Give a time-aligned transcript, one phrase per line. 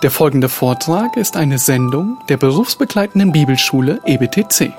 [0.00, 4.72] Der folgende Vortrag ist eine Sendung der berufsbegleitenden Bibelschule EBTC.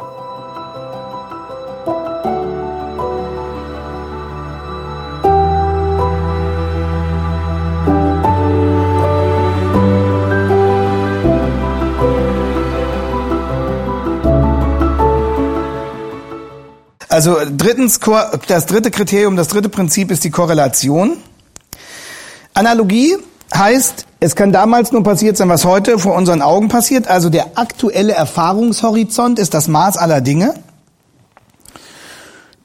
[17.09, 17.99] Also drittens,
[18.47, 21.17] das dritte Kriterium, das dritte Prinzip ist die Korrelation.
[22.54, 23.17] Analogie
[23.54, 27.07] heißt, es kann damals nur passiert sein, was heute vor unseren Augen passiert.
[27.07, 30.55] Also der aktuelle Erfahrungshorizont ist das Maß aller Dinge.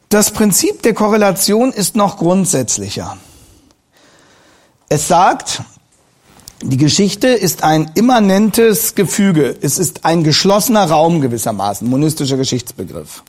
[0.09, 3.17] Das Prinzip der Korrelation ist noch grundsätzlicher.
[4.89, 5.63] Es sagt,
[6.63, 9.57] die Geschichte ist ein immanentes Gefüge.
[9.61, 13.23] Es ist ein geschlossener Raum gewissermaßen, monistischer Geschichtsbegriff.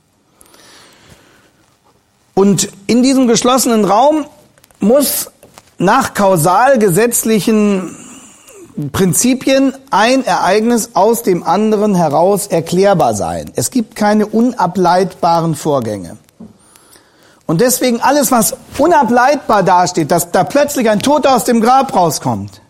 [2.34, 4.26] Und in diesem geschlossenen Raum
[4.80, 5.30] muss
[5.78, 7.96] nach kausal gesetzlichen
[8.92, 13.50] Prinzipien ein Ereignis aus dem anderen heraus erklärbar sein.
[13.54, 16.18] Es gibt keine unableitbaren Vorgänge.
[17.46, 22.60] Und deswegen alles, was unableitbar dasteht, dass da plötzlich ein Toter aus dem Grab rauskommt,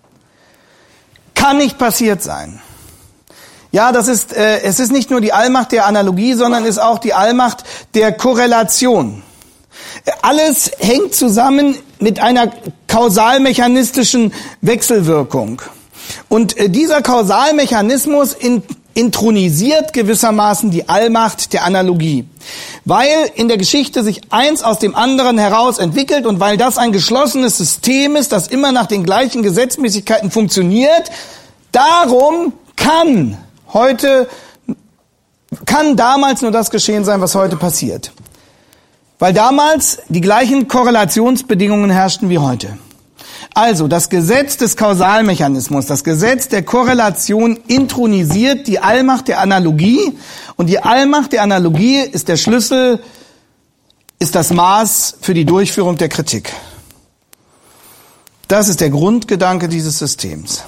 [1.34, 2.60] kann nicht passiert sein.
[3.72, 6.98] Ja, das ist, äh, es ist nicht nur die Allmacht der Analogie, sondern ist auch
[6.98, 9.22] die Allmacht der Korrelation.
[10.22, 12.52] Alles hängt zusammen mit einer
[12.86, 15.62] kausalmechanistischen Wechselwirkung.
[16.28, 18.62] Und äh, dieser Kausalmechanismus in,
[18.96, 22.24] intronisiert gewissermaßen die Allmacht der Analogie.
[22.86, 26.92] Weil in der Geschichte sich eins aus dem anderen heraus entwickelt und weil das ein
[26.92, 31.10] geschlossenes System ist, das immer nach den gleichen Gesetzmäßigkeiten funktioniert,
[31.72, 33.36] darum kann
[33.72, 34.28] heute,
[35.66, 38.12] kann damals nur das geschehen sein, was heute passiert.
[39.18, 42.78] Weil damals die gleichen Korrelationsbedingungen herrschten wie heute.
[43.56, 50.18] Also das Gesetz des Kausalmechanismus, das Gesetz der Korrelation intronisiert die Allmacht der Analogie
[50.56, 53.02] und die Allmacht der Analogie ist der Schlüssel,
[54.18, 56.52] ist das Maß für die Durchführung der Kritik.
[58.46, 60.64] Das ist der Grundgedanke dieses Systems.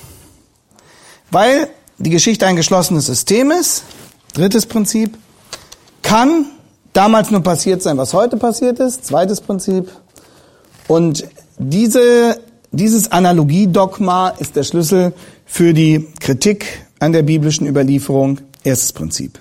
[1.31, 1.69] Weil
[1.99, 3.83] die Geschichte ein geschlossenes System ist,
[4.33, 5.19] drittes Prinzip,
[6.01, 6.47] kann
[6.95, 9.05] damals nur passiert sein, was heute passiert ist.
[9.05, 9.93] Zweites Prinzip.
[10.87, 15.12] Und diese, dieses Analogiedogma ist der Schlüssel
[15.47, 18.41] für die Kritik an der biblischen Überlieferung.
[18.65, 19.39] Erstes Prinzip.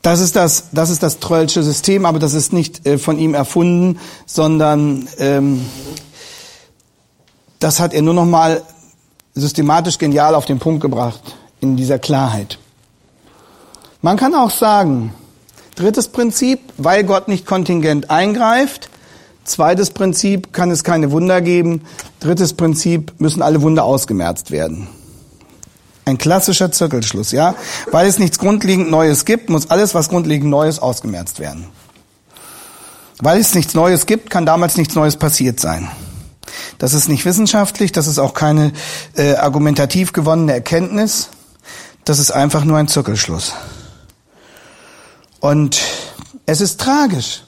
[0.00, 3.34] Das ist das, das ist das Trollsche System, aber das ist nicht äh, von ihm
[3.34, 5.64] erfunden, sondern ähm,
[7.60, 8.62] das hat er nur noch mal
[9.34, 11.22] systematisch genial auf den Punkt gebracht
[11.60, 12.58] in dieser Klarheit.
[14.00, 15.14] Man kann auch sagen,
[15.74, 18.90] Drittes Prinzip, weil Gott nicht kontingent eingreift.
[19.44, 21.82] Zweites Prinzip, kann es keine Wunder geben.
[22.20, 24.86] Drittes Prinzip, müssen alle Wunder ausgemerzt werden.
[26.04, 27.54] Ein klassischer Zirkelschluss, ja?
[27.90, 31.66] Weil es nichts grundlegend Neues gibt, muss alles, was grundlegend Neues, ausgemerzt werden.
[33.20, 35.88] Weil es nichts Neues gibt, kann damals nichts Neues passiert sein.
[36.78, 38.72] Das ist nicht wissenschaftlich, das ist auch keine
[39.16, 41.28] äh, argumentativ gewonnene Erkenntnis.
[42.04, 43.52] Das ist einfach nur ein Zirkelschluss.
[45.38, 45.80] Und
[46.46, 47.44] es ist tragisch,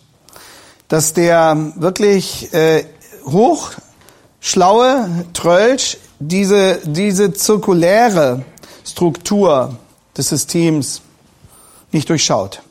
[0.89, 2.85] dass der wirklich äh,
[3.27, 8.45] hochschlaue Trölsch diese, diese zirkuläre
[8.85, 9.77] Struktur
[10.17, 11.03] des Systems
[11.93, 12.63] nicht durchschaut.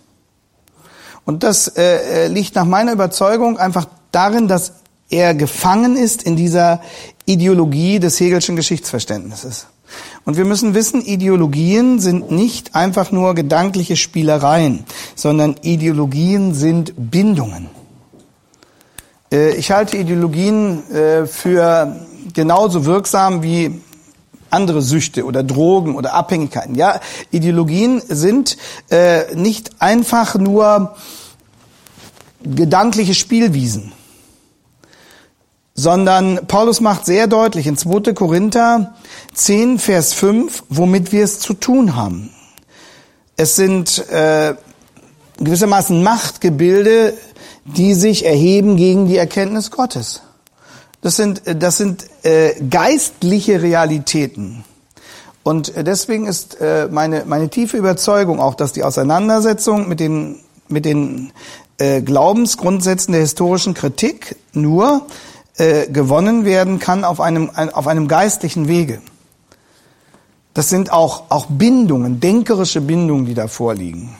[1.25, 4.73] Und das äh, äh liegt nach meiner Überzeugung einfach darin, dass
[5.09, 6.81] er gefangen ist in dieser
[7.25, 9.67] Ideologie des Hegelschen Geschichtsverständnisses.
[10.25, 14.85] Und wir müssen wissen, Ideologien sind nicht einfach nur gedankliche Spielereien,
[15.15, 17.69] sondern Ideologien sind Bindungen.
[19.33, 21.95] Äh, ich halte Ideologien äh, für
[22.33, 23.81] genauso wirksam wie
[24.49, 26.75] andere Süchte oder Drogen oder Abhängigkeiten.
[26.75, 27.01] Ja,
[27.31, 28.55] Ideologien sind
[28.89, 30.95] äh, nicht einfach nur
[32.43, 33.91] gedankliche Spielwiesen
[35.75, 38.13] sondern Paulus macht sehr deutlich in 2.
[38.13, 38.93] Korinther
[39.33, 42.29] 10, Vers 5, womit wir es zu tun haben.
[43.35, 44.53] Es sind äh,
[45.39, 47.15] gewissermaßen Machtgebilde,
[47.65, 50.21] die sich erheben gegen die Erkenntnis Gottes.
[51.01, 54.63] Das sind, das sind äh, geistliche Realitäten.
[55.43, 60.39] Und deswegen ist äh, meine, meine tiefe Überzeugung auch, dass die Auseinandersetzung mit den,
[60.69, 61.33] mit den
[61.77, 65.05] äh, Glaubensgrundsätzen der historischen Kritik nur
[65.57, 69.01] äh, gewonnen werden kann auf einem, auf einem geistlichen Wege.
[70.53, 74.15] Das sind auch, auch Bindungen, denkerische Bindungen, die da vorliegen.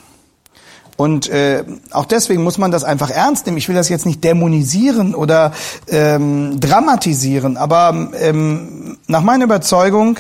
[0.96, 3.58] Und äh, auch deswegen muss man das einfach ernst nehmen.
[3.58, 5.54] Ich will das jetzt nicht dämonisieren oder
[5.88, 10.20] ähm, dramatisieren, aber ähm, nach meiner Überzeugung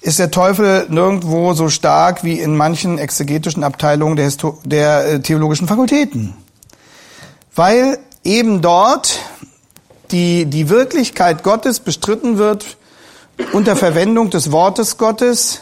[0.00, 5.20] ist der Teufel nirgendwo so stark wie in manchen exegetischen Abteilungen der, Histo der äh,
[5.20, 6.34] theologischen Fakultäten.
[7.54, 9.20] Weil eben dort
[10.10, 12.76] die, die Wirklichkeit Gottes bestritten wird
[13.52, 15.60] unter Verwendung des Wortes Gottes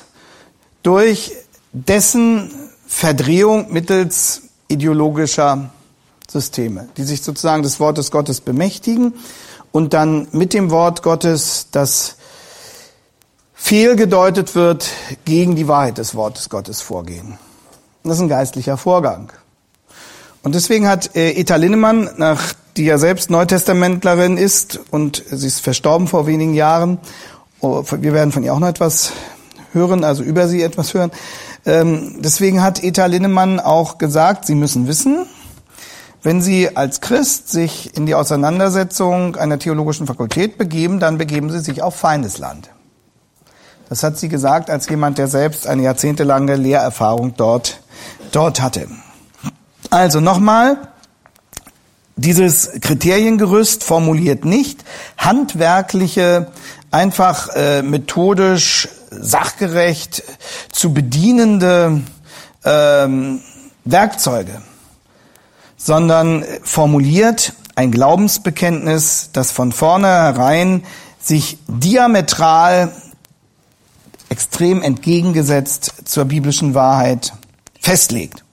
[0.82, 1.32] durch
[1.72, 2.50] dessen
[2.86, 5.70] Verdrehung mittels ideologischer
[6.28, 9.14] Systeme, die sich sozusagen des Wortes Gottes bemächtigen
[9.72, 12.16] und dann mit dem Wort Gottes, das
[13.54, 14.88] fehlgedeutet wird,
[15.24, 17.38] gegen die Wahrheit des Wortes Gottes vorgehen.
[18.04, 19.32] Das ist ein geistlicher Vorgang.
[20.42, 25.60] Und deswegen hat äh, Eta Linnemann, nach, die ja selbst Neutestamentlerin ist und sie ist
[25.60, 26.98] verstorben vor wenigen Jahren,
[27.60, 29.12] oh, wir werden von ihr auch noch etwas
[29.72, 31.10] hören, also über sie etwas hören.
[31.66, 35.26] Ähm, deswegen hat Eta Linnemann auch gesagt, Sie müssen wissen,
[36.22, 41.60] wenn Sie als Christ sich in die Auseinandersetzung einer theologischen Fakultät begeben, dann begeben Sie
[41.60, 42.70] sich auf Feindesland.
[43.88, 47.80] Das hat sie gesagt als jemand, der selbst eine jahrzehntelange Lehrerfahrung dort,
[48.32, 48.88] dort hatte.
[49.90, 50.76] Also nochmal,
[52.16, 54.84] dieses Kriteriengerüst formuliert nicht
[55.18, 56.50] handwerkliche,
[56.90, 60.22] einfach äh, methodisch, sachgerecht
[60.72, 62.00] zu bedienende
[62.64, 63.40] ähm,
[63.84, 64.62] Werkzeuge,
[65.76, 70.82] sondern formuliert ein Glaubensbekenntnis, das von vornherein
[71.20, 72.92] sich diametral
[74.28, 77.32] extrem entgegengesetzt zur biblischen Wahrheit
[77.80, 78.45] festlegt.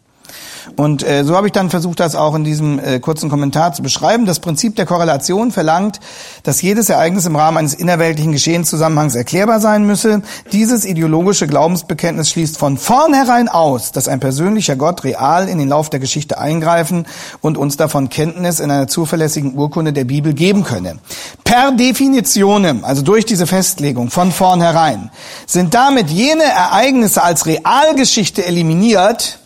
[0.75, 3.83] Und äh, so habe ich dann versucht, das auch in diesem äh, kurzen Kommentar zu
[3.83, 4.25] beschreiben.
[4.25, 5.99] Das Prinzip der Korrelation verlangt,
[6.43, 10.23] dass jedes Ereignis im Rahmen eines innerweltlichen Geschehenszusammenhangs erklärbar sein müsse.
[10.51, 15.89] Dieses ideologische Glaubensbekenntnis schließt von vornherein aus, dass ein persönlicher Gott real in den Lauf
[15.89, 17.05] der Geschichte eingreifen
[17.41, 20.97] und uns davon Kenntnis in einer zuverlässigen Urkunde der Bibel geben könne.
[21.43, 25.11] Per Definition, also durch diese Festlegung von vornherein,
[25.45, 29.39] sind damit jene Ereignisse als Realgeschichte eliminiert,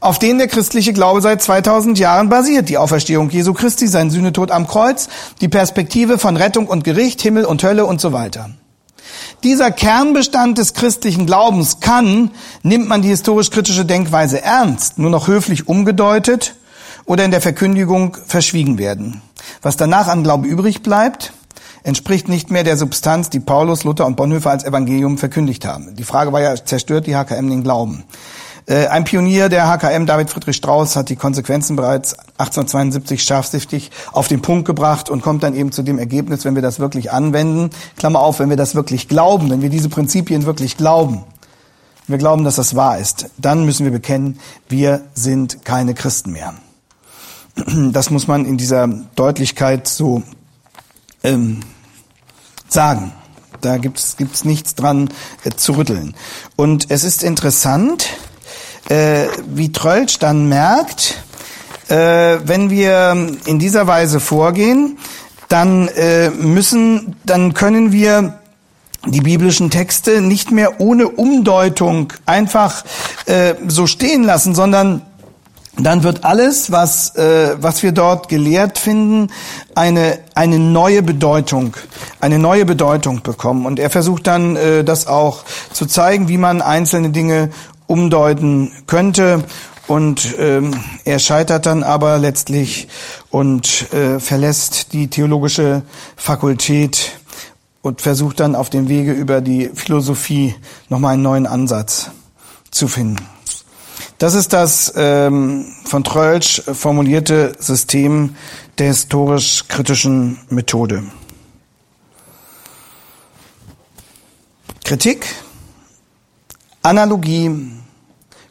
[0.00, 2.68] auf denen der christliche Glaube seit 2000 Jahren basiert.
[2.68, 5.08] Die Auferstehung Jesu Christi, sein Sühnetod am Kreuz,
[5.40, 8.50] die Perspektive von Rettung und Gericht, Himmel und Hölle und so weiter.
[9.42, 12.30] Dieser Kernbestand des christlichen Glaubens kann,
[12.62, 16.56] nimmt man die historisch-kritische Denkweise ernst, nur noch höflich umgedeutet
[17.04, 19.20] oder in der Verkündigung verschwiegen werden.
[19.62, 21.32] Was danach an Glaube übrig bleibt,
[21.84, 25.94] entspricht nicht mehr der Substanz, die Paulus, Luther und Bonhoeffer als Evangelium verkündigt haben.
[25.94, 28.04] Die Frage war ja, zerstört die HKM den Glauben?
[28.66, 34.26] Äh, ein Pionier der HKM, David Friedrich Strauss, hat die Konsequenzen bereits 1872 scharfsichtig auf
[34.26, 37.70] den Punkt gebracht und kommt dann eben zu dem Ergebnis, wenn wir das wirklich anwenden,
[37.96, 41.24] Klammer auf, wenn wir das wirklich glauben, wenn wir diese Prinzipien wirklich glauben,
[42.08, 44.38] wir glauben, dass das wahr ist, dann müssen wir bekennen,
[44.68, 46.54] wir sind keine Christen mehr.
[47.92, 50.22] Das muss man in dieser Deutlichkeit so
[51.22, 51.60] ähm,
[52.68, 53.12] sagen.
[53.62, 55.08] Da gibt's gibt's nichts dran
[55.44, 56.14] äh, zu rütteln.
[56.56, 58.10] Und es ist interessant,
[58.88, 61.22] äh, wie Trölsch dann merkt,
[61.88, 64.98] äh, wenn wir in dieser Weise vorgehen,
[65.48, 68.38] dann äh, müssen, dann können wir
[69.06, 72.84] die biblischen Texte nicht mehr ohne Umdeutung einfach
[73.26, 75.02] äh, so stehen lassen, sondern
[75.78, 79.30] dann wird alles, was, äh, was wir dort gelehrt finden,
[79.74, 81.76] eine, eine neue Bedeutung,
[82.18, 83.66] eine neue Bedeutung bekommen.
[83.66, 87.50] Und er versucht dann, äh, das auch zu zeigen, wie man einzelne Dinge
[87.86, 89.44] umdeuten könnte.
[89.86, 90.72] Und ähm,
[91.04, 92.88] er scheitert dann aber letztlich
[93.30, 95.82] und äh, verlässt die theologische
[96.16, 97.12] Fakultät
[97.82, 100.56] und versucht dann auf dem Wege über die Philosophie
[100.88, 102.10] nochmal einen neuen Ansatz
[102.72, 103.24] zu finden.
[104.18, 108.34] Das ist das ähm, von Trölsch formulierte System
[108.78, 111.04] der historisch-kritischen Methode.
[114.84, 115.26] Kritik
[116.86, 117.50] Analogie,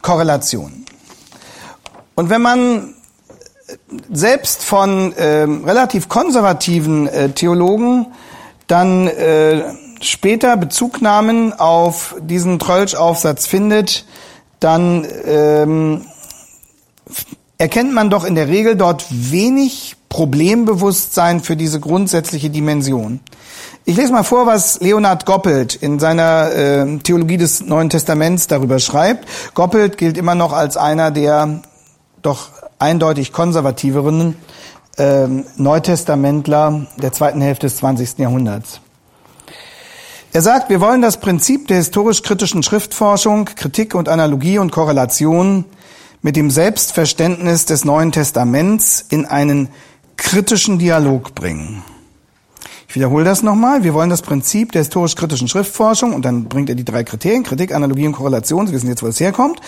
[0.02, 0.86] Korrelation.
[2.16, 2.96] Und wenn man
[4.12, 8.08] selbst von äh, relativ konservativen äh, Theologen
[8.68, 9.64] dann äh,
[10.02, 14.06] später Bezugnahmen auf diesen Trölsch-Aufsatz findet,
[14.60, 16.06] dann ähm,
[17.58, 23.22] erkennt man doch in der Regel dort wenig Problembewusstsein für diese grundsätzliche Dimension.
[23.88, 28.80] Ich lese mal vor, was Leonhard Goppelt in seiner äh, Theologie des Neuen Testaments darüber
[28.80, 29.28] schreibt.
[29.54, 31.62] Goppelt gilt immer noch als einer der
[32.24, 32.50] doch
[32.80, 34.38] eindeutig konservativeren
[34.98, 35.28] äh,
[35.58, 38.18] Neutestamentler der zweiten Hälfte des 20.
[38.18, 38.82] Jahrhunderts.
[40.34, 45.64] Er sagt, wir wollen das Prinzip der historisch-kritischen Schriftforschung, Kritik und Analogie und Korrelation
[46.24, 49.70] mit dem Selbstverständnis des Neuen Testaments in einen
[50.18, 51.84] kritischen Dialog bringen.
[52.96, 53.84] Ich wiederhole das nochmal.
[53.84, 57.76] Wir wollen das Prinzip der historisch-kritischen Schriftforschung, und dann bringt er die drei Kriterien, Kritik,
[57.76, 59.60] Analogie und Korrelation, Sie wissen jetzt, wo es herkommt,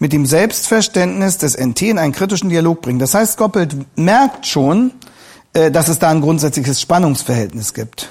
[0.00, 2.98] mit dem Selbstverständnis des NT in einen kritischen Dialog bringen.
[2.98, 4.90] Das heißt, Goppelt merkt schon,
[5.52, 8.10] äh, dass es da ein grundsätzliches Spannungsverhältnis gibt.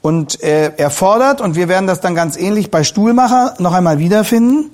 [0.00, 3.98] Und äh, er fordert, und wir werden das dann ganz ähnlich bei Stuhlmacher noch einmal
[3.98, 4.70] wiederfinden,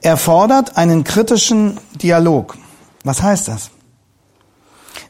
[0.00, 2.56] er fordert einen kritischen Dialog.
[3.04, 3.68] Was heißt das?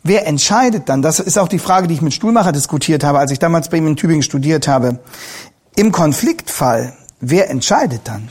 [0.02, 1.02] Wer entscheidet dann?
[1.02, 3.78] Das ist auch die Frage, die ich mit Stuhlmacher diskutiert habe, als ich damals bei
[3.78, 5.00] ihm in Tübingen studiert habe.
[5.76, 8.28] Im Konfliktfall, wer entscheidet dann?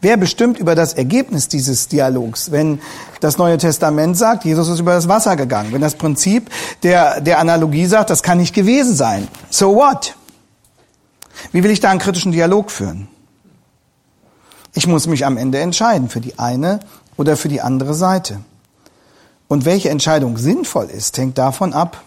[0.00, 2.50] Wer bestimmt über das Ergebnis dieses Dialogs?
[2.50, 2.80] Wenn
[3.20, 5.72] das Neue Testament sagt, Jesus ist über das Wasser gegangen.
[5.72, 6.50] Wenn das Prinzip
[6.82, 9.28] der, der Analogie sagt, das kann nicht gewesen sein.
[9.50, 10.14] So what?
[11.52, 13.08] Wie will ich da einen kritischen Dialog führen?
[14.74, 16.80] Ich muss mich am Ende entscheiden für die eine
[17.16, 18.40] oder für die andere Seite.
[19.48, 22.02] Und welche Entscheidung sinnvoll ist, hängt davon ab,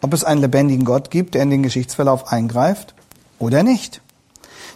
[0.00, 2.94] ob es einen lebendigen Gott gibt, der in den Geschichtsverlauf eingreift
[3.38, 4.00] oder nicht.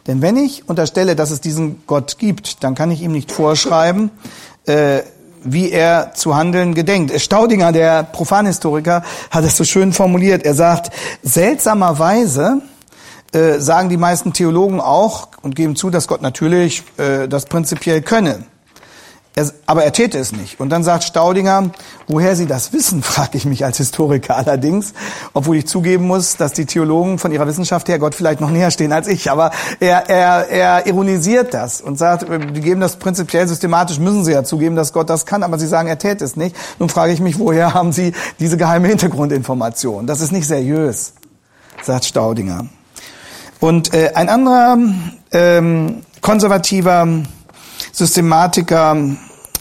[0.06, 4.10] Denn wenn ich unterstelle, dass es diesen Gott gibt, dann kann ich ihm nicht vorschreiben,
[4.66, 5.02] äh,
[5.44, 7.18] wie er zu handeln gedenkt.
[7.20, 10.44] Staudinger, der Profanhistoriker, hat es so schön formuliert.
[10.44, 12.62] Er sagt, seltsamerweise
[13.32, 18.02] äh, sagen die meisten Theologen auch und geben zu, dass Gott natürlich äh, das prinzipiell
[18.02, 18.44] könne.
[19.34, 20.60] Er, aber er täte es nicht.
[20.60, 21.70] Und dann sagt Staudinger,
[22.06, 24.92] woher Sie das wissen, frage ich mich als Historiker allerdings,
[25.32, 28.70] obwohl ich zugeben muss, dass die Theologen von ihrer Wissenschaft her Gott vielleicht noch näher
[28.70, 29.30] stehen als ich.
[29.30, 34.32] Aber er, er, er ironisiert das und sagt, die geben das prinzipiell systematisch, müssen Sie
[34.32, 36.54] ja zugeben, dass Gott das kann, aber Sie sagen, er täte es nicht.
[36.78, 40.06] Nun frage ich mich, woher haben Sie diese geheime Hintergrundinformation?
[40.06, 41.14] Das ist nicht seriös,
[41.82, 42.66] sagt Staudinger.
[43.60, 44.76] Und äh, ein anderer
[45.30, 47.06] ähm, konservativer
[47.92, 48.96] Systematiker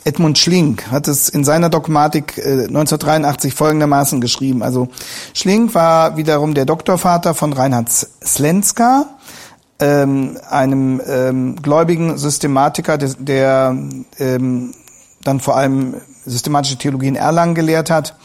[0.03, 4.63] Edmund Schlink hat es in seiner Dogmatik äh, 1983 folgendermaßen geschrieben.
[4.63, 4.87] Also
[5.33, 9.05] Schlink war wiederum der Doktorvater von Reinhard Slenska,
[9.79, 13.75] ähm, einem ähm, gläubigen Systematiker, der,
[14.17, 14.73] ähm,
[15.23, 15.95] dann vor allem
[16.25, 18.15] systematische Theologie in Erlangen gelehrt hat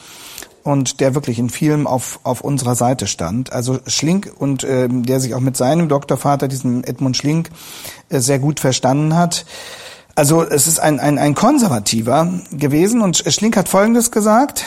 [0.62, 3.52] und der wirklich in vielem auf, auf unserer Seite stand.
[3.52, 7.50] Also Schlink und ähm, der sich auch mit seinem Doktorvater, diesem Edmund Schlink,
[8.08, 9.44] äh, sehr gut verstanden hat.
[10.16, 14.64] Also es ist ein, ein, ein Konservativer gewesen und Schlink hat Folgendes gesagt.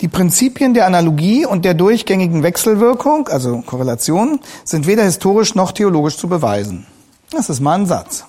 [0.00, 6.16] Die Prinzipien der Analogie und der durchgängigen Wechselwirkung, also Korrelation, sind weder historisch noch theologisch
[6.16, 6.86] zu beweisen.
[7.30, 8.24] Das ist mal ein Satz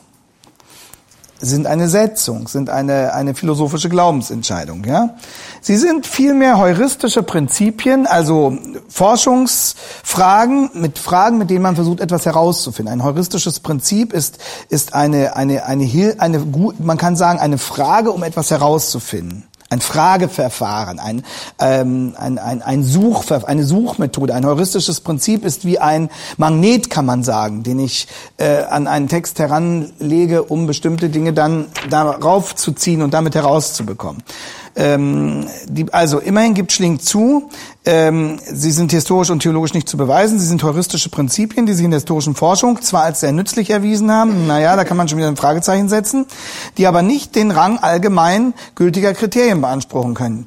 [1.39, 4.83] sind eine Setzung, sind eine, eine philosophische Glaubensentscheidung.
[4.85, 5.15] Ja?
[5.61, 8.57] Sie sind vielmehr heuristische Prinzipien, also
[8.89, 12.93] Forschungsfragen mit Fragen, mit denen man versucht, etwas herauszufinden.
[12.93, 14.37] Ein heuristisches Prinzip ist,
[14.69, 16.45] ist eine, eine, eine, eine, eine,
[16.79, 21.23] man kann sagen, eine Frage, um etwas herauszufinden ein Frageverfahren, ein,
[21.59, 27.05] ähm, ein, ein, ein Suchver eine Suchmethode, ein heuristisches Prinzip ist wie ein Magnet, kann
[27.05, 28.07] man sagen, den ich
[28.37, 34.23] äh, an einen Text heranlege, um bestimmte Dinge dann darauf zu ziehen und damit herauszubekommen.
[34.75, 37.49] Ähm, die, also immerhin gibt Schling zu,
[37.91, 40.39] ähm, sie sind historisch und theologisch nicht zu beweisen.
[40.39, 44.11] Sie sind heuristische Prinzipien, die sich in der historischen Forschung zwar als sehr nützlich erwiesen
[44.11, 46.27] haben, naja, da kann man schon wieder ein Fragezeichen setzen,
[46.77, 50.45] die aber nicht den Rang allgemein gültiger Kriterien beanspruchen können.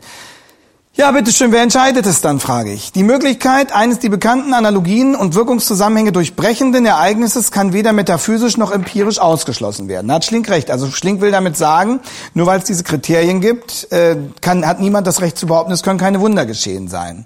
[0.95, 2.93] Ja, bitteschön, wer entscheidet es dann, frage ich.
[2.93, 9.19] Die Möglichkeit eines die bekannten Analogien und Wirkungszusammenhänge durchbrechenden Ereignisses kann weder metaphysisch noch empirisch
[9.19, 10.09] ausgeschlossen werden.
[10.09, 10.71] Da hat Schlink recht.
[10.71, 12.01] Also Schlink will damit sagen,
[12.35, 15.83] nur weil es diese Kriterien gibt, äh, kann, hat niemand das Recht zu behaupten, es
[15.83, 17.25] können keine Wunder geschehen sein.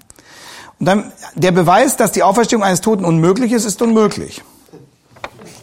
[0.79, 4.43] Und dann, der Beweis, dass die Auferstehung eines Toten unmöglich ist, ist unmöglich.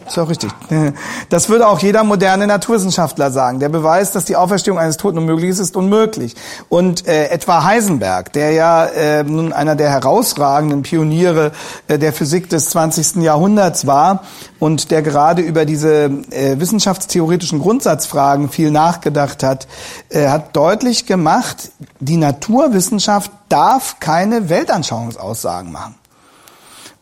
[0.07, 0.51] Ist auch richtig.
[1.29, 3.59] Das würde auch jeder moderne Naturwissenschaftler sagen.
[3.59, 6.35] Der Beweis, dass die Auferstehung eines Toten unmöglich ist, ist unmöglich.
[6.69, 11.51] Und äh, etwa Heisenberg, der ja äh, nun einer der herausragenden Pioniere
[11.87, 13.23] äh, der Physik des 20.
[13.23, 14.23] Jahrhunderts war
[14.59, 19.67] und der gerade über diese äh, wissenschaftstheoretischen Grundsatzfragen viel nachgedacht hat,
[20.09, 25.95] äh, hat deutlich gemacht, die Naturwissenschaft darf keine Weltanschauungsaussagen machen.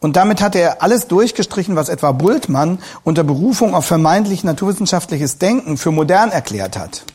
[0.04, 5.78] Und damit hat er alles durchgestrichen, was etwa Bultmann unter Berufung auf vermeintlich naturwissenschaftliches Denken
[5.78, 7.06] für modern erklärt hat.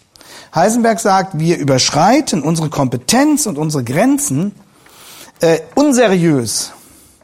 [0.54, 4.54] Heisenberg sagt, wir überschreiten unsere Kompetenz und unsere Grenzen
[5.40, 6.72] äh, unseriös.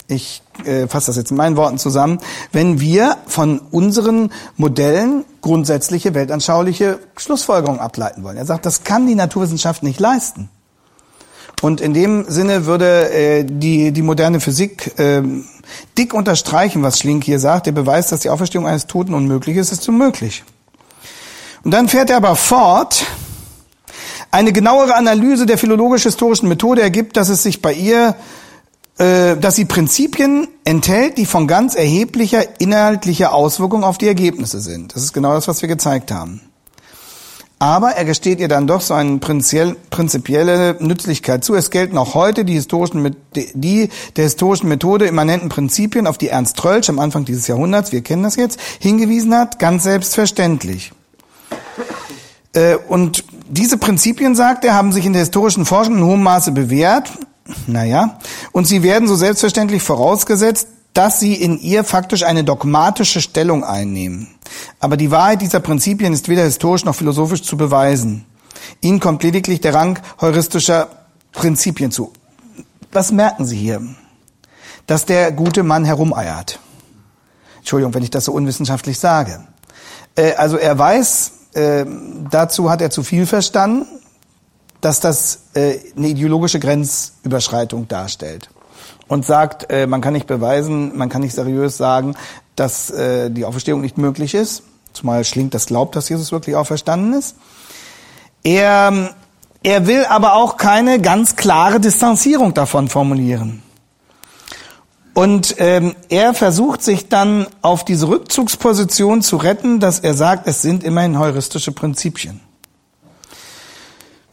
[0.07, 2.19] Ich äh, fasse das jetzt in meinen Worten zusammen,
[2.53, 8.37] wenn wir von unseren Modellen grundsätzliche weltanschauliche Schlussfolgerungen ableiten wollen.
[8.37, 10.51] Er sagt, das kann die Naturwissenschaft nicht leisten.
[11.65, 15.23] Und in dem Sinne würde äh, die, die moderne Physik äh,
[15.97, 17.65] dick unterstreichen, was Schlink hier sagt.
[17.65, 20.45] Der Beweis, dass die Auferstehung eines Toten unmöglich ist, ist unmöglich.
[21.63, 23.07] Und dann fährt er aber fort,
[24.31, 28.15] eine genauere Analyse der philologisch-historischen Methode ergibt, dass es sich bei ihr
[28.99, 34.95] äh, dass sie Prinzipien enthält, die von ganz erheblicher inhaltlicher Auswirkung auf die Ergebnisse sind.
[34.95, 36.43] Das ist genau das, was wir gezeigt haben.
[37.59, 41.55] Aber er gesteht ihr dann doch so eine prinzipielle Nützlichkeit zu.
[41.55, 43.17] Es gelten auch heute die, historischen,
[43.55, 48.03] die der historischen Methode immanenten Prinzipien, auf die Ernst Trölsch am Anfang dieses Jahrhunderts, wir
[48.03, 50.93] kennen das jetzt, hingewiesen hat, ganz selbstverständlich.
[52.55, 56.53] Äh, und diese Prinzipien, sagt er, haben sich in der historischen Forschung in hohem Maße
[56.53, 57.11] bewährt.
[57.67, 58.19] Naja,
[58.53, 64.34] und sie werden so selbstverständlich vorausgesetzt, dass sie in ihr faktisch eine dogmatische Stellung einnehmen.
[64.81, 68.27] Aber die Wahrheit dieser Prinzipien ist weder historisch noch philosophisch zu beweisen.
[68.81, 70.89] Ihnen kommt lediglich der Rang heuristischer
[71.33, 72.13] Prinzipien zu.
[72.93, 73.83] Was merken Sie hier?
[74.87, 76.59] Dass der gute Mann herumeiert.
[77.59, 79.45] Entschuldigung, wenn ich das so unwissenschaftlich sage.
[80.17, 81.87] Äh, also er weiß, äh,
[82.31, 83.87] dazu hat er zu viel verstanden,
[84.81, 88.51] dass das äh, eine ideologische Grenzüberschreitung darstellt
[89.09, 92.17] und sagt, äh, man kann nicht beweisen, man kann nicht seriös sagen,
[92.57, 97.15] dass äh, die Auferstehung nicht möglich ist, zumal Schlink das glaubt, dass Jesus wirklich auferstanden
[97.15, 97.37] ist.
[98.43, 99.15] Er,
[99.63, 103.63] er will aber auch keine ganz klare Distanzierung davon formulieren.
[105.15, 110.61] Und ähm, er versucht sich dann auf diese Rückzugsposition zu retten, dass er sagt, es
[110.61, 112.41] sind immerhin heuristische Prinzipien.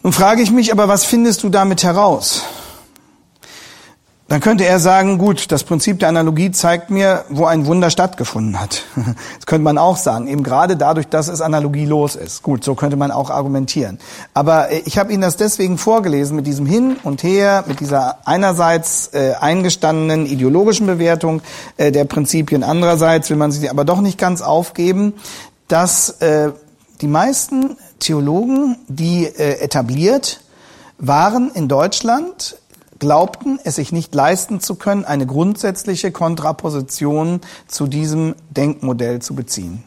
[0.01, 2.42] Nun frage ich mich aber, was findest du damit heraus?
[4.32, 8.62] Dann könnte er sagen, gut, das Prinzip der Analogie zeigt mir, wo ein Wunder stattgefunden
[8.62, 8.84] hat.
[9.36, 12.42] Das könnte man auch sagen, eben gerade dadurch, dass es analogielos ist.
[12.42, 14.00] Gut, so könnte man auch argumentieren.
[14.34, 18.26] Aber äh, ich habe Ihnen das deswegen vorgelesen mit diesem Hin und Her, mit dieser
[18.26, 21.42] einerseits äh, eingestandenen ideologischen Bewertung
[21.76, 25.12] äh, der Prinzipien, andererseits will man sie aber doch nicht ganz aufgeben,
[25.68, 26.52] dass äh,
[27.02, 30.40] die meisten Theologen, die äh, etabliert
[31.00, 32.56] waren in Deutschland,
[33.01, 39.84] glaubten, es sich nicht leisten zu können, eine grundsätzliche Kontraposition zu diesem Denkmodell zu beziehen.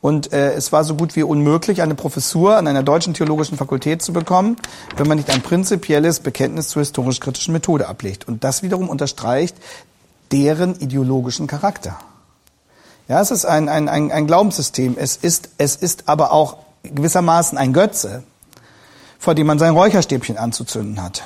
[0.00, 4.02] Und äh, es war so gut wie unmöglich, eine Professur an einer deutschen theologischen Fakultät
[4.02, 4.56] zu bekommen,
[4.96, 8.26] wenn man nicht ein prinzipielles Bekenntnis zur historisch-kritischen Methode ablegt.
[8.26, 9.56] Und das wiederum unterstreicht
[10.32, 11.96] deren ideologischen Charakter.
[13.06, 14.96] Ja, es ist ein, ein, ein, ein Glaubenssystem.
[14.98, 18.24] Es ist, es ist aber auch gewissermaßen ein Götze,
[19.16, 21.22] vor dem man sein Räucherstäbchen anzuzünden hat.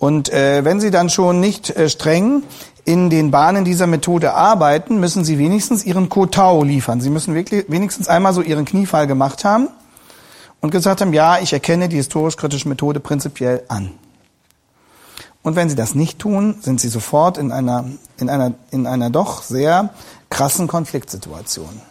[0.00, 2.42] Und äh, wenn Sie dann schon nicht äh, streng
[2.86, 7.02] in den Bahnen dieser Methode arbeiten, müssen Sie wenigstens Ihren Kotau liefern.
[7.02, 9.68] Sie müssen wirklich wenigstens einmal so Ihren Kniefall gemacht haben
[10.62, 13.92] und gesagt haben, ja, ich erkenne die historisch-kritische Methode prinzipiell an.
[15.42, 17.84] Und wenn Sie das nicht tun, sind Sie sofort in einer,
[18.18, 19.90] in einer, in einer doch sehr
[20.30, 21.82] krassen Konfliktsituation.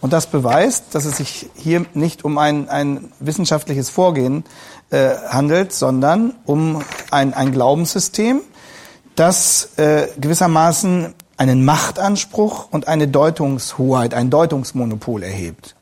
[0.00, 4.44] Und das beweist, dass es sich hier nicht um ein, ein wissenschaftliches Vorgehen
[4.90, 8.40] äh, handelt, sondern um ein, ein Glaubenssystem,
[9.16, 15.76] das äh, gewissermaßen einen Machtanspruch und eine Deutungshoheit, ein Deutungsmonopol erhebt.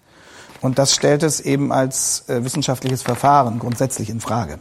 [0.60, 4.58] Und das stellt es eben als äh, wissenschaftliches Verfahren grundsätzlich in Frage.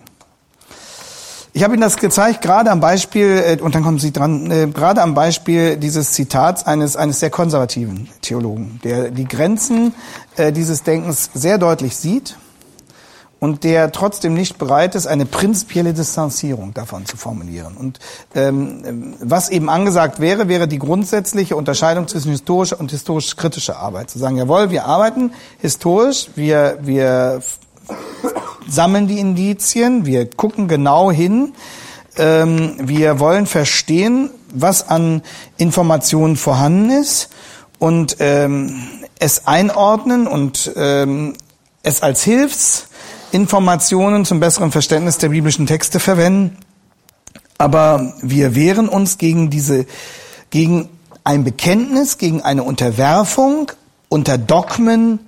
[1.54, 4.68] Ich habe Ihnen das gezeigt, gerade am Beispiel, äh, und dann kommen Sie dran, äh,
[4.68, 9.94] gerade am Beispiel dieses Zitats eines, eines sehr konservativen Theologen, der die Grenzen
[10.36, 12.38] äh, dieses Denkens sehr deutlich sieht
[13.46, 17.78] und der trotzdem nicht bereit ist, eine prinzipielle Distanzierung davon zu formulieren.
[17.78, 18.00] Und
[18.34, 24.10] ähm, was eben angesagt wäre, wäre die grundsätzliche Unterscheidung zwischen historischer und historisch-kritischer Arbeit.
[24.10, 27.44] Zu sagen, jawohl, wir arbeiten historisch, wir, wir
[28.68, 31.54] sammeln die Indizien, wir gucken genau hin,
[32.18, 35.22] ähm, wir wollen verstehen, was an
[35.58, 37.30] Informationen vorhanden ist
[37.78, 38.82] und ähm,
[39.20, 41.36] es einordnen und ähm,
[41.84, 42.24] es als
[43.36, 46.58] Hilfsinformationen zum besseren Verständnis der biblischen Texte verwenden.
[47.58, 49.86] Aber wir wehren uns gegen diese,
[50.52, 50.88] gegen
[51.26, 53.74] ein Bekenntnis, gegen eine Unterwerfung
[54.08, 55.20] unter Dogmen,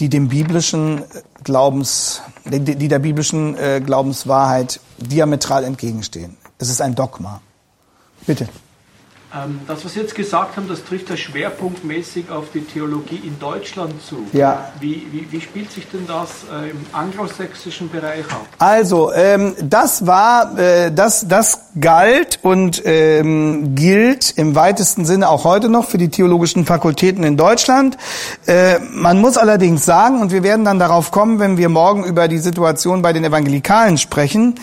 [0.00, 1.02] die dem biblischen
[1.44, 6.38] Glaubens, die, die der biblischen äh, Glaubenswahrheit diametral entgegenstehen.
[6.58, 7.42] Es ist ein Dogma.
[8.26, 8.48] Bitte.
[9.44, 13.38] Ähm, das, was Sie jetzt gesagt haben, das trifft ja schwerpunktmäßig auf die Theologie in
[13.38, 14.26] Deutschland zu.
[14.32, 14.72] Ja.
[14.80, 18.46] Wie, wie, wie spielt sich denn das äh, im anglosächsischen Bereich ab?
[18.58, 25.44] Also, ähm, das war, äh, das, das galt und ähm, gilt im weitesten Sinne auch
[25.44, 27.98] heute noch für die theologischen Fakultäten in Deutschland.
[28.46, 32.28] Äh, man muss allerdings sagen, und wir werden dann darauf kommen, wenn wir morgen über
[32.28, 34.54] die Situation bei den Evangelikalen sprechen,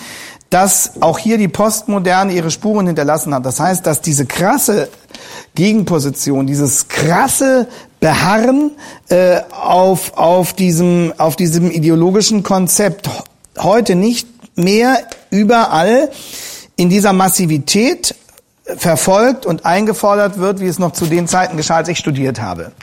[0.54, 3.44] dass auch hier die Postmoderne ihre Spuren hinterlassen hat.
[3.44, 4.88] Das heißt, dass diese krasse
[5.56, 7.68] Gegenposition, dieses krasse
[8.00, 8.70] Beharren
[9.10, 13.10] äh, auf, auf, diesem, auf diesem ideologischen Konzept
[13.58, 15.00] heute nicht mehr
[15.32, 16.12] überall
[16.76, 18.13] in dieser Massivität
[18.78, 22.74] verfolgt und eingefordert wird, wie es noch zu den Zeiten geschah, als ich studiert habe.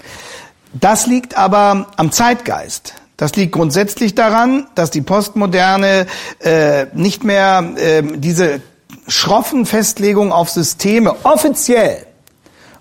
[0.72, 2.94] Das liegt aber am Zeitgeist.
[3.20, 6.06] Das liegt grundsätzlich daran, dass die Postmoderne
[6.38, 8.62] äh, nicht mehr äh, diese
[9.09, 12.06] schroffen Festlegungen auf Systeme offiziell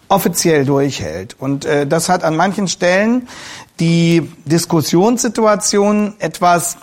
[0.07, 1.35] offiziell durchhält.
[1.37, 3.27] Und äh, das hat an manchen Stellen
[3.81, 6.77] die Diskussionssituation etwas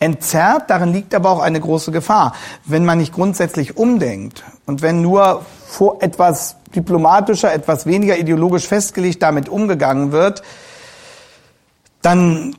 [0.00, 0.70] entzerrt.
[0.70, 2.34] Darin liegt aber auch eine große Gefahr.
[2.64, 9.22] Wenn man nicht grundsätzlich umdenkt und wenn nur vor etwas diplomatischer, etwas weniger ideologisch festgelegt
[9.22, 10.42] damit umgegangen wird,
[12.00, 12.56] dann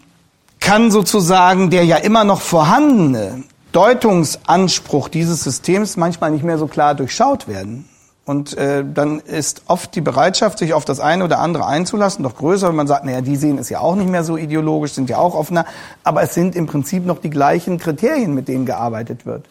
[0.64, 6.96] kann sozusagen der ja immer noch vorhandene Deutungsanspruch dieses Systems manchmal nicht mehr so klar
[6.96, 7.90] durchschaut werden.
[8.26, 12.36] Und äh, dann ist oft die Bereitschaft, sich auf das eine oder andere einzulassen, doch
[12.36, 15.10] größer, wenn man sagt, naja, die sehen es ja auch nicht mehr so ideologisch, sind
[15.10, 15.66] ja auch offener,
[16.06, 19.46] aber es sind im Prinzip noch die gleichen Kriterien, mit denen gearbeitet wird.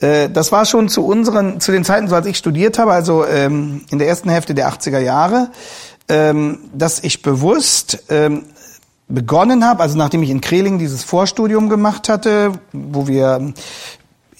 [0.00, 3.24] Äh, das war schon zu unseren, zu den Zeiten, so als ich studiert habe, also
[3.24, 5.50] ähm, in der ersten Hälfte der 80er Jahre,
[6.08, 8.42] ähm, dass ich bewusst ähm,
[9.12, 13.52] begonnen habe, also nachdem ich in Kreling dieses Vorstudium gemacht hatte, wo wir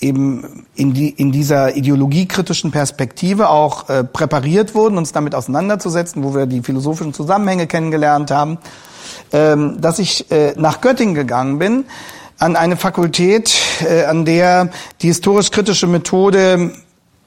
[0.00, 6.34] eben in, die, in dieser ideologiekritischen Perspektive auch äh, präpariert wurden, uns damit auseinanderzusetzen, wo
[6.34, 8.58] wir die philosophischen Zusammenhänge kennengelernt haben,
[9.32, 11.84] ähm, dass ich äh, nach Göttingen gegangen bin,
[12.38, 13.54] an eine Fakultät,
[13.88, 14.70] äh, an der
[15.02, 16.72] die historisch-kritische Methode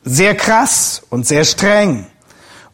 [0.04, 2.08] sehr krass und sehr streng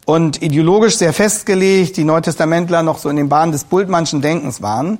[0.04, 4.98] und ideologisch sehr festgelegt, die Neutestamentler noch so in den Bahnen des Bultmannschen Denkens waren,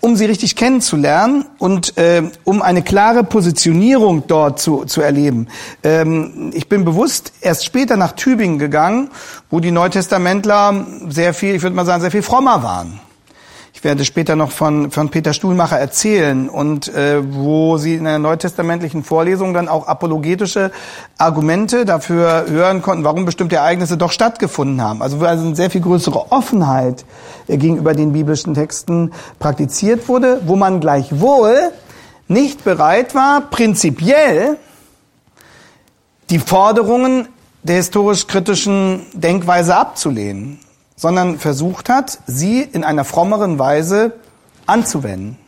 [0.00, 5.48] um sie richtig kennenzulernen und äh, um eine klare Positionierung dort zu, zu erleben.
[5.82, 9.10] Ähm, ich bin bewusst erst später nach Tübingen gegangen,
[9.50, 13.00] wo die Neutestamentler sehr viel, ich würde mal sagen, sehr viel frommer waren
[13.84, 19.04] werde später noch von, von Peter Stuhlmacher erzählen und äh, wo sie in einer neutestamentlichen
[19.04, 20.72] Vorlesung dann auch apologetische
[21.18, 25.02] Argumente dafür hören konnten, warum bestimmte Ereignisse doch stattgefunden haben.
[25.02, 27.04] Also wo also eine sehr viel größere Offenheit
[27.46, 31.70] äh, gegenüber den biblischen Texten praktiziert wurde, wo man gleichwohl
[32.26, 34.56] nicht bereit war, prinzipiell
[36.30, 37.28] die Forderungen
[37.62, 40.58] der historisch-kritischen Denkweise abzulehnen
[40.96, 44.12] sondern versucht hat, sie in einer frommeren Weise
[44.66, 45.38] anzuwenden.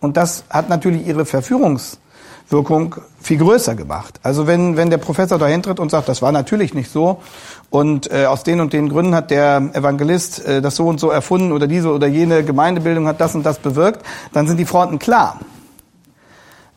[0.00, 4.20] Und das hat natürlich ihre Verführungswirkung viel größer gemacht.
[4.22, 7.22] Also wenn, wenn der Professor dahin tritt und sagt, das war natürlich nicht so
[7.70, 11.10] und äh, aus den und den Gründen hat der Evangelist äh, das so und so
[11.10, 14.98] erfunden oder diese oder jene Gemeindebildung hat das und das bewirkt, dann sind die Fronten
[14.98, 15.40] klar.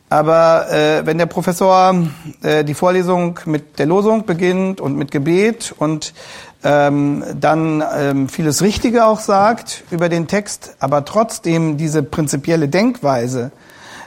[0.10, 1.94] Aber äh, wenn der Professor
[2.42, 6.14] äh, die Vorlesung mit der Losung beginnt und mit Gebet und
[6.64, 13.52] ähm, dann ähm, vieles Richtige auch sagt über den Text, aber trotzdem diese prinzipielle Denkweise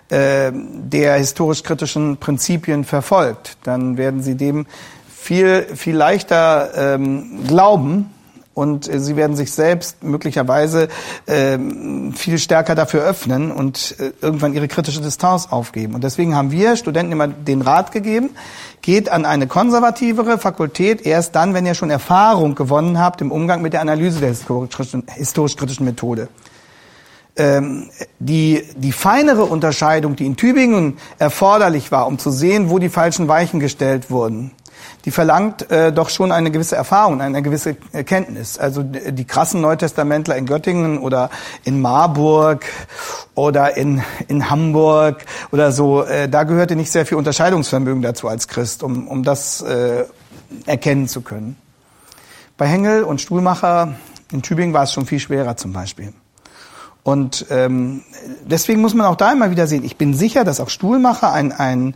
[0.08, 4.66] äh, der historisch-kritischen Prinzipien verfolgt, dann werden Sie dem
[5.08, 8.10] viel, viel leichter ähm, glauben
[8.54, 10.88] und äh, sie werden sich selbst möglicherweise
[11.26, 11.58] äh,
[12.14, 15.94] viel stärker dafür öffnen und äh, irgendwann ihre kritische Distanz aufgeben.
[15.94, 18.30] Und deswegen haben wir Studenten immer den Rat gegeben,
[18.82, 23.62] geht an eine konservativere Fakultät erst dann, wenn ihr schon Erfahrung gewonnen habt im Umgang
[23.62, 24.34] mit der Analyse der
[25.14, 26.28] historisch-kritischen Methode.
[27.36, 32.88] Ähm, die, die feinere Unterscheidung, die in Tübingen erforderlich war, um zu sehen, wo die
[32.88, 34.50] falschen Weichen gestellt wurden,
[35.04, 38.58] die verlangt äh, doch schon eine gewisse Erfahrung, eine gewisse Kenntnis.
[38.58, 41.30] Also die, die krassen Neutestamentler in Göttingen oder
[41.64, 42.64] in Marburg
[43.34, 48.48] oder in, in Hamburg oder so, äh, da gehörte nicht sehr viel Unterscheidungsvermögen dazu als
[48.48, 50.04] Christ, um, um das äh,
[50.66, 51.56] erkennen zu können.
[52.56, 53.94] Bei Hengel und Stuhlmacher
[54.32, 56.12] in Tübingen war es schon viel schwerer zum Beispiel.
[57.02, 58.02] Und ähm,
[58.44, 61.52] deswegen muss man auch da immer wieder sehen, ich bin sicher, dass auch Stuhlmacher ein,
[61.52, 61.94] ein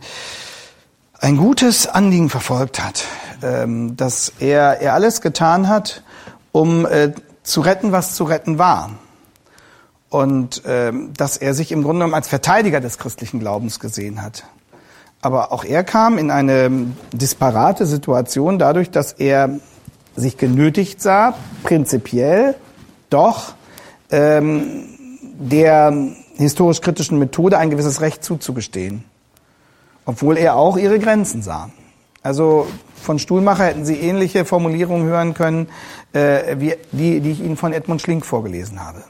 [1.19, 3.05] ein gutes Anliegen verfolgt hat,
[3.41, 6.03] ähm, dass er, er alles getan hat,
[6.51, 8.91] um äh, zu retten, was zu retten war.
[10.09, 14.43] Und ähm, dass er sich im Grunde genommen als Verteidiger des christlichen Glaubens gesehen hat.
[15.21, 19.59] Aber auch er kam in eine disparate Situation dadurch, dass er
[20.15, 22.55] sich genötigt sah, prinzipiell
[23.09, 23.55] doch
[24.11, 24.85] ähm,
[25.39, 25.93] der
[26.35, 29.03] historisch-kritischen Methode ein gewisses Recht zuzugestehen
[30.05, 31.69] obwohl er auch ihre Grenzen sah.
[32.23, 32.67] Also
[33.01, 35.67] von Stuhlmacher hätten Sie ähnliche Formulierungen hören können,
[36.13, 39.03] äh, wie die, die ich Ihnen von Edmund Schlink vorgelesen habe.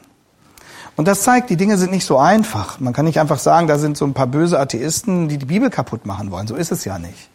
[0.97, 2.79] Und das zeigt, die Dinge sind nicht so einfach.
[2.79, 5.69] Man kann nicht einfach sagen, da sind so ein paar böse Atheisten, die die Bibel
[5.69, 6.47] kaputt machen wollen.
[6.47, 7.29] So ist es ja nicht.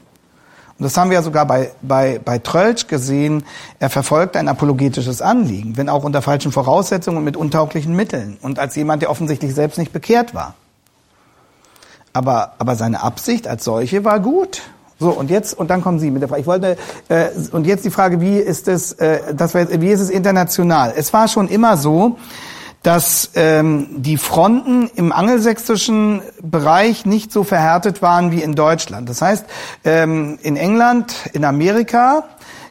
[0.78, 3.44] Und das haben wir ja sogar bei, bei, bei Trölsch gesehen.
[3.78, 8.38] Er verfolgt ein apologetisches Anliegen, wenn auch unter falschen Voraussetzungen und mit untauglichen Mitteln.
[8.40, 10.54] Und als jemand, der offensichtlich selbst nicht bekehrt war.
[12.12, 14.62] Aber, aber seine Absicht als solche war gut.
[14.98, 16.40] So, und jetzt, und dann kommen Sie mit der Frage.
[16.42, 16.76] Ich wollte,
[17.08, 20.10] äh, und jetzt die Frage, wie ist es, äh, das war jetzt, wie ist es
[20.10, 20.92] international?
[20.94, 22.18] Es war schon immer so,
[22.82, 29.08] dass ähm, die Fronten im angelsächsischen Bereich nicht so verhärtet waren wie in Deutschland.
[29.08, 29.44] Das heißt,
[29.84, 32.24] ähm, in England, in Amerika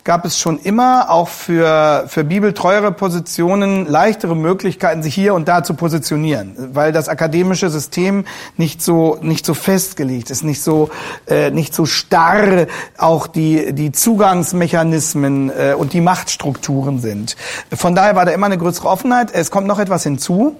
[0.09, 5.63] gab es schon immer auch für, für bibeltreuere Positionen leichtere Möglichkeiten, sich hier und da
[5.63, 8.25] zu positionieren, weil das akademische System
[8.57, 10.89] nicht so, nicht so festgelegt ist, nicht so,
[11.27, 12.65] äh, nicht so starr
[12.97, 17.35] auch die, die Zugangsmechanismen äh, und die Machtstrukturen sind.
[17.71, 19.29] Von daher war da immer eine größere Offenheit.
[19.31, 20.55] Es kommt noch etwas hinzu,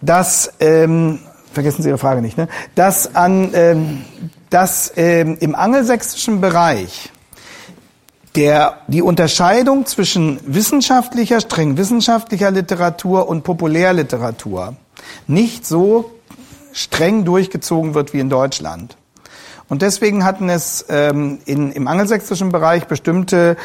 [0.00, 1.20] dass, ähm,
[1.52, 2.48] vergessen Sie Ihre Frage nicht, ne?
[2.74, 4.04] dass an, ähm,
[4.50, 7.11] dass ähm, im angelsächsischen Bereich
[8.34, 14.74] der, die Unterscheidung zwischen wissenschaftlicher, streng wissenschaftlicher Literatur und Populärliteratur
[15.26, 16.12] nicht so
[16.72, 18.96] streng durchgezogen wird wie in Deutschland.
[19.68, 23.56] Und deswegen hatten es ähm, in, im angelsächsischen Bereich bestimmte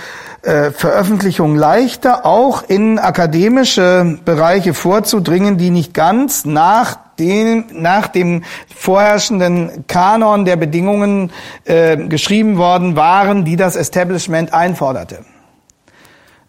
[0.41, 8.43] äh, Veröffentlichungen leichter, auch in akademische Bereiche vorzudringen, die nicht ganz nach den, nach dem
[8.75, 11.31] vorherrschenden Kanon der Bedingungen
[11.65, 15.25] äh, geschrieben worden waren, die das Establishment einforderte.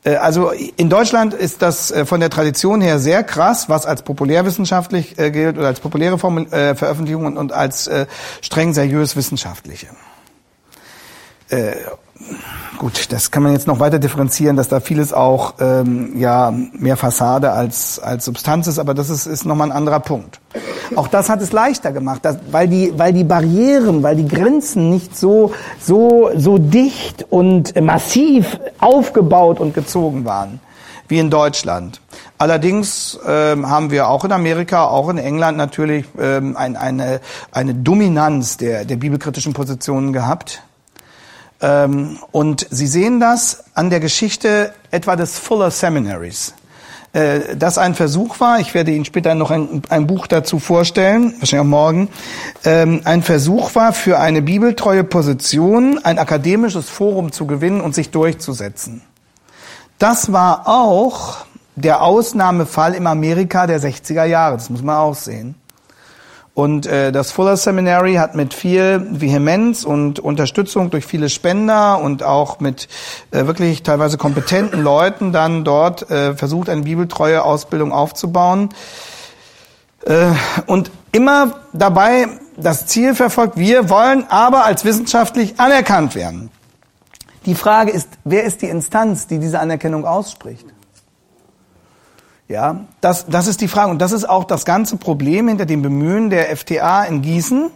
[0.08, 4.02] Äh, also in Deutschland ist das äh, von der Tradition her sehr krass, was als
[4.02, 7.90] populärwissenschaftlich äh, gilt oder als populäre Veröffentlichung und als
[8.42, 9.88] streng seriös wissenschaftliche.
[12.78, 16.96] Gut, das kann man jetzt noch weiter differenzieren, dass da vieles auch ähm, ja mehr
[16.96, 20.40] Fassade als als Substanz ist, aber das ist ist noch mal ein anderer Punkt.
[20.94, 24.90] Auch das hat es leichter gemacht, dass, weil die weil die Barrieren, weil die Grenzen
[24.90, 30.60] nicht so so so dicht und massiv aufgebaut und gezogen waren
[31.08, 32.00] wie in Deutschland.
[32.36, 37.74] Allerdings ähm, haben wir auch in Amerika, auch in England natürlich ähm, ein, eine eine
[37.74, 40.62] Dominanz der der bibelkritischen Positionen gehabt
[41.60, 46.54] ähm, und Sie sehen das an der Geschichte etwa des Fuller Seminaries.
[47.12, 51.34] Äh, das ein Versuch war, ich werde Ihnen später noch ein, ein Buch dazu vorstellen,
[51.38, 52.08] wahrscheinlich auch morgen,
[52.64, 58.10] ähm, ein Versuch war, für eine bibeltreue Position ein akademisches Forum zu gewinnen und sich
[58.10, 59.02] durchzusetzen.
[59.98, 61.38] Das war auch
[61.76, 65.54] der Ausnahmefall im Amerika der 60er Jahre, das muss man auch sehen.
[66.58, 72.24] Und äh, das Fuller Seminary hat mit viel Vehemenz und Unterstützung durch viele Spender und
[72.24, 72.88] auch mit
[73.30, 78.70] äh, wirklich teilweise kompetenten Leuten dann dort äh, versucht, eine bibeltreue Ausbildung aufzubauen.
[80.04, 80.32] Äh,
[80.66, 86.50] und immer dabei das Ziel verfolgt, wir wollen aber als wissenschaftlich anerkannt werden.
[87.46, 90.66] Die Frage ist, wer ist die Instanz, die diese Anerkennung ausspricht?
[92.48, 93.90] Ja, das, das ist die Frage.
[93.90, 97.70] Und das ist auch das ganze Problem hinter dem Bemühen der FTA in Gießen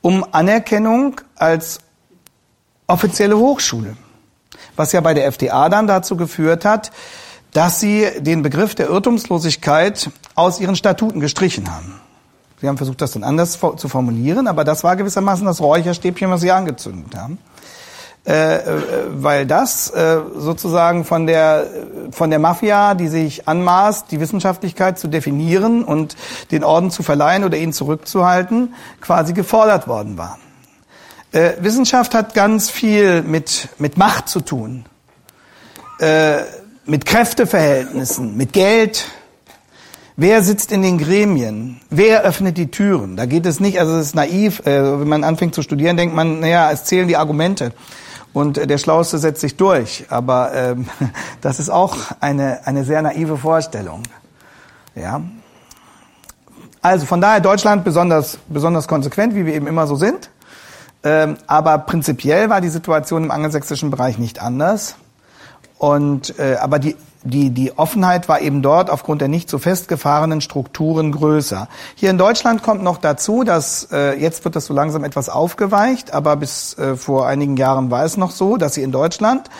[0.00, 1.80] um Anerkennung als
[2.86, 3.96] offizielle Hochschule.
[4.76, 6.92] Was ja bei der FTA dann dazu geführt hat,
[7.52, 12.00] dass sie den Begriff der Irrtumslosigkeit aus ihren Statuten gestrichen haben.
[12.60, 16.40] Sie haben versucht, das dann anders zu formulieren, aber das war gewissermaßen das Räucherstäbchen, was
[16.40, 17.38] sie angezündet haben.
[18.28, 18.62] Äh, äh,
[19.08, 21.66] weil das äh, sozusagen von der
[22.10, 26.14] von der Mafia, die sich anmaßt, die Wissenschaftlichkeit zu definieren und
[26.50, 30.38] den Orden zu verleihen oder ihn zurückzuhalten, quasi gefordert worden war.
[31.32, 34.84] Äh, Wissenschaft hat ganz viel mit mit Macht zu tun,
[35.98, 36.40] äh,
[36.84, 39.06] mit Kräfteverhältnissen, mit Geld.
[40.16, 41.80] Wer sitzt in den Gremien?
[41.88, 43.16] Wer öffnet die Türen?
[43.16, 46.14] Da geht es nicht, also es ist naiv, äh, wenn man anfängt zu studieren, denkt
[46.14, 47.72] man, naja, es zählen die Argumente
[48.32, 50.06] und der Schlauste setzt sich durch.
[50.10, 50.86] Aber ähm,
[51.40, 54.02] das ist auch eine, eine sehr naive Vorstellung.
[54.94, 55.22] Ja.
[56.80, 60.30] Also von daher Deutschland besonders, besonders konsequent, wie wir eben immer so sind.
[61.02, 64.96] Ähm, aber prinzipiell war die Situation im angelsächsischen Bereich nicht anders.
[65.78, 70.40] Und äh, aber die die, die Offenheit war eben dort aufgrund der nicht so festgefahrenen
[70.40, 71.68] Strukturen größer.
[71.96, 76.14] Hier in Deutschland kommt noch dazu, dass äh, jetzt wird das so langsam etwas aufgeweicht,
[76.14, 79.50] aber bis äh, vor einigen Jahren war es noch so, dass sie in Deutschland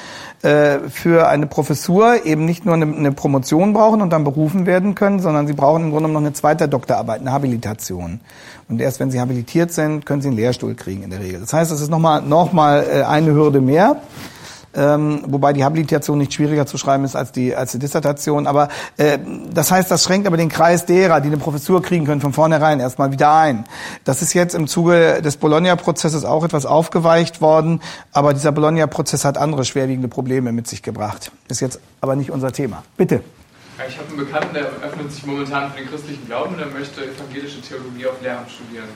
[0.42, 4.94] äh, für eine Professur eben nicht nur eine, eine Promotion brauchen und dann berufen werden
[4.94, 8.21] können, sondern sie brauchen im Grunde noch eine zweite Doktorarbeit, eine Habilitation.
[8.68, 11.40] Und erst wenn sie habilitiert sind, können sie einen Lehrstuhl kriegen in der Regel.
[11.40, 13.97] Das heißt, es ist nochmal noch mal, äh, eine Hürde mehr
[14.79, 18.47] ähm, wobei die Habilitation nicht schwieriger zu schreiben ist als die, als die Dissertation.
[18.47, 19.19] Aber äh,
[19.53, 22.79] das heißt, das schränkt aber den Kreis derer, die eine Professur kriegen können, von vornherein
[22.79, 23.64] erstmal wieder ein.
[24.05, 27.81] Das ist jetzt im Zuge des Bologna-Prozesses auch etwas aufgeweicht worden,
[28.12, 31.33] aber dieser Bologna-Prozess hat andere schwerwiegende Probleme mit sich gebracht.
[31.49, 32.85] Ist jetzt aber nicht unser Thema.
[32.97, 33.23] Bitte.
[33.88, 37.01] Ich habe einen Bekannten, der öffnet sich momentan für den christlichen Glauben und er möchte
[37.05, 38.88] evangelische Theologie auf Lehramt studieren.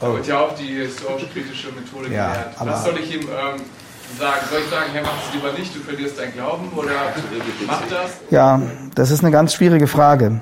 [0.00, 2.54] Da wird ja auch die historisch-kritische Methode Ja, gelehrt.
[2.58, 3.60] Was soll ich ihm ähm,
[4.18, 4.40] sagen?
[4.50, 6.68] Soll ich sagen, Herr, mach es lieber nicht, du verlierst deinen Glauben?
[6.76, 6.92] Oder
[7.66, 8.10] mach das?
[8.30, 8.60] Ja,
[8.94, 10.40] das ist eine ganz schwierige Frage.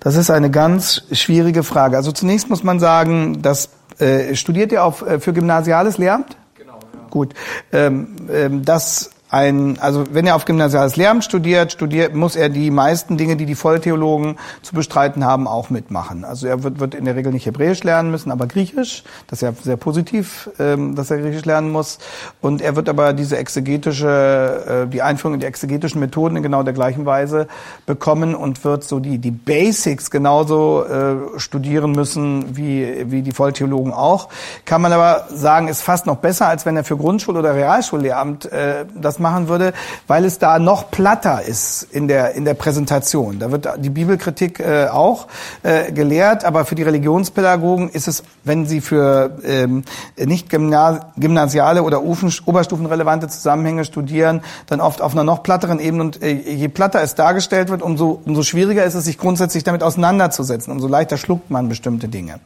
[0.00, 1.96] Das ist eine ganz schwierige Frage.
[1.96, 6.36] Also zunächst muss man sagen, dass äh, studiert ihr auf äh, für gymnasiales Lehramt?
[6.54, 7.08] Genau, ja.
[7.10, 7.34] Gut,
[7.72, 12.70] ähm, ähm, das ein, also wenn er auf gymnasiales Lehramt studiert, studiert, muss er die
[12.70, 16.24] meisten Dinge, die die Volltheologen zu bestreiten haben, auch mitmachen.
[16.24, 19.04] Also er wird, wird in der Regel nicht Hebräisch lernen müssen, aber Griechisch.
[19.28, 21.98] Das ist ja sehr positiv, ähm, dass er Griechisch lernen muss.
[22.40, 26.64] Und er wird aber diese exegetische, äh, die Einführung in die exegetischen Methoden in genau
[26.64, 27.46] der gleichen Weise
[27.86, 33.92] bekommen und wird so die, die Basics genauso äh, studieren müssen wie, wie die Volltheologen
[33.92, 34.28] auch.
[34.64, 38.50] Kann man aber sagen, ist fast noch besser, als wenn er für Grundschul- oder Realschullehramt
[38.50, 39.72] äh, das machen würde,
[40.06, 43.38] weil es da noch platter ist in der, in der Präsentation.
[43.38, 45.28] Da wird die Bibelkritik äh, auch
[45.62, 49.84] äh, gelehrt, aber für die Religionspädagogen ist es, wenn sie für ähm,
[50.16, 56.02] nicht gymna gymnasiale oder Ufen- oberstufenrelevante Zusammenhänge studieren, dann oft auf einer noch platteren Ebene.
[56.02, 59.82] Und äh, je platter es dargestellt wird, umso, umso schwieriger ist es, sich grundsätzlich damit
[59.82, 60.72] auseinanderzusetzen.
[60.72, 62.40] Umso leichter schluckt man bestimmte Dinge.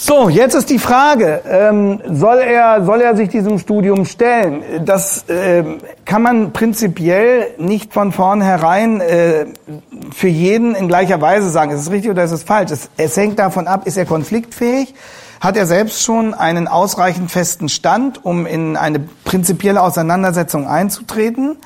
[0.00, 4.62] So, jetzt ist die Frage, ähm, soll er soll er sich diesem Studium stellen?
[4.84, 9.46] Das ähm, kann man prinzipiell nicht von vornherein äh,
[10.14, 11.72] für jeden in gleicher Weise sagen.
[11.72, 12.70] Ist es richtig oder ist es falsch?
[12.70, 14.94] Es, es hängt davon ab, ist er konfliktfähig?
[15.40, 21.56] Hat er selbst schon einen ausreichend festen Stand, um in eine prinzipielle Auseinandersetzung einzutreten?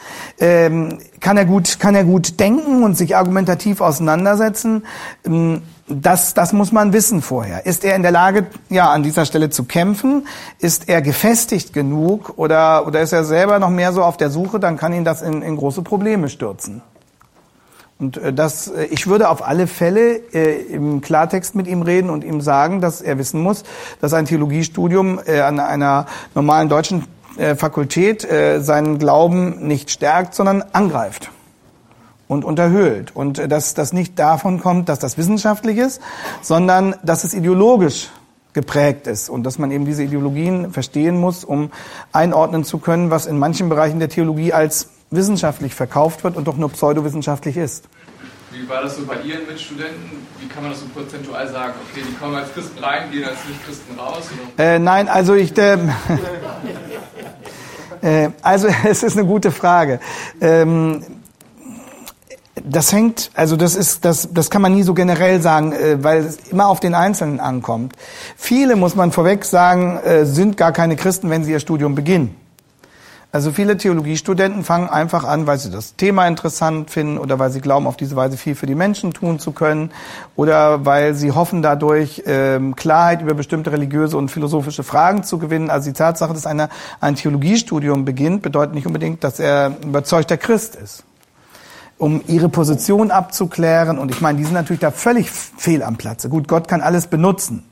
[0.41, 4.87] Ähm, kann er gut kann er gut denken und sich argumentativ auseinandersetzen?
[5.27, 5.61] Ähm,
[5.95, 7.67] das, das muss man wissen vorher.
[7.67, 10.27] Ist er in der Lage, ja, an dieser Stelle zu kämpfen?
[10.59, 14.61] Ist er gefestigt genug oder, oder ist er selber noch mehr so auf der Suche?
[14.61, 16.83] Dann kann ihn das in, in große Probleme stürzen.
[17.99, 22.11] Und äh, das, äh, ich würde auf alle Fälle äh, im Klartext mit ihm reden
[22.11, 23.65] und ihm sagen, dass er wissen muss,
[24.01, 30.35] dass ein Theologiestudium äh, an einer normalen deutschen äh, Fakultät äh, seinen Glauben nicht stärkt,
[30.35, 31.31] sondern angreift
[32.33, 33.15] und unterhöhlt.
[33.15, 36.01] Und äh, dass das nicht davon kommt, dass das wissenschaftlich ist,
[36.41, 38.09] sondern dass es ideologisch
[38.53, 41.71] geprägt ist und dass man eben diese Ideologien verstehen muss, um
[42.13, 46.57] einordnen zu können, was in manchen Bereichen der Theologie als wissenschaftlich verkauft wird und doch
[46.57, 47.89] nur pseudowissenschaftlich ist.
[48.51, 50.27] Wie war das so bei Ihren Mitstudenten?
[50.39, 51.73] Wie kann man das so prozentual sagen?
[51.91, 54.29] Okay, die kommen als Christen rein, gehen als Nicht-Christen raus?
[54.59, 55.57] Äh, nein, also ich.
[55.57, 55.91] Ähm,
[58.03, 60.01] äh, also es ist eine gute Frage.
[60.41, 61.03] Ähm,
[62.55, 66.19] das hängt, also das ist, das, das kann man nie so generell sagen, äh, weil
[66.19, 67.95] es immer auf den Einzelnen ankommt.
[68.37, 72.37] Viele, muss man vorweg sagen, äh, sind gar keine Christen, wenn sie ihr Studium beginnen.
[73.35, 77.63] Also viele Theologiestudenten fangen einfach an, weil sie das Thema interessant finden oder weil sie
[77.63, 79.91] glauben, auf diese Weise viel für die Menschen tun zu können
[80.37, 85.71] oder weil sie hoffen, dadurch ähm, Klarheit über bestimmte religiöse und philosophische Fragen zu gewinnen.
[85.71, 86.69] Also die Tatsache, dass einer
[87.01, 91.05] ein Theologiestudium beginnt, bedeutet nicht unbedingt, dass er überzeugter Christ ist
[92.03, 93.97] um ihre Position abzuklären.
[93.97, 96.29] Und ich meine, die sind natürlich da völlig fehl am Platze.
[96.29, 97.63] Gut, Gott kann alles benutzen.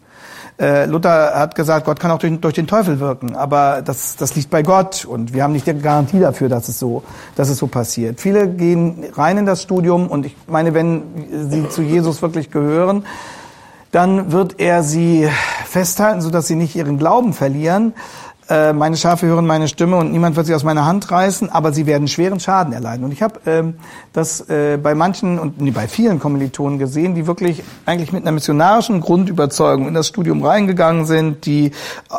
[0.57, 4.37] Äh, Luther hat gesagt, Gott kann auch durch, durch, den Teufel wirken, aber das, das
[4.37, 7.03] liegt bei Gott und wir haben nicht die Garantie dafür, dass es so,
[7.35, 8.21] dass es so passiert.
[8.21, 11.03] Viele gehen rein in das Studium und ich meine, wenn
[11.49, 13.07] sie zu Jesus wirklich gehören,
[13.91, 15.29] dann wird er sie
[15.65, 17.95] festhalten, sodass sie nicht ihren Glauben verlieren.
[18.51, 21.73] Äh, meine Schafe hören meine Stimme und niemand wird sie aus meiner Hand reißen, aber
[21.73, 23.05] sie werden schweren Schaden erleiden.
[23.05, 23.75] Und ich habe ähm,
[24.13, 28.33] das äh, bei manchen und nee, bei vielen Kommilitonen gesehen, die wirklich eigentlich mit einer
[28.33, 31.71] missionarischen Grundüberzeugung in das Studium reingegangen sind, die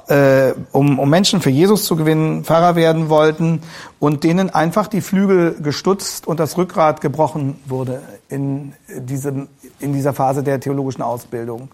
[0.07, 3.61] äh, um, um Menschen für Jesus zu gewinnen, Pfarrer werden wollten
[3.99, 9.49] und denen einfach die Flügel gestutzt und das Rückgrat gebrochen wurde in diesem
[9.81, 11.69] in dieser Phase der theologischen Ausbildung,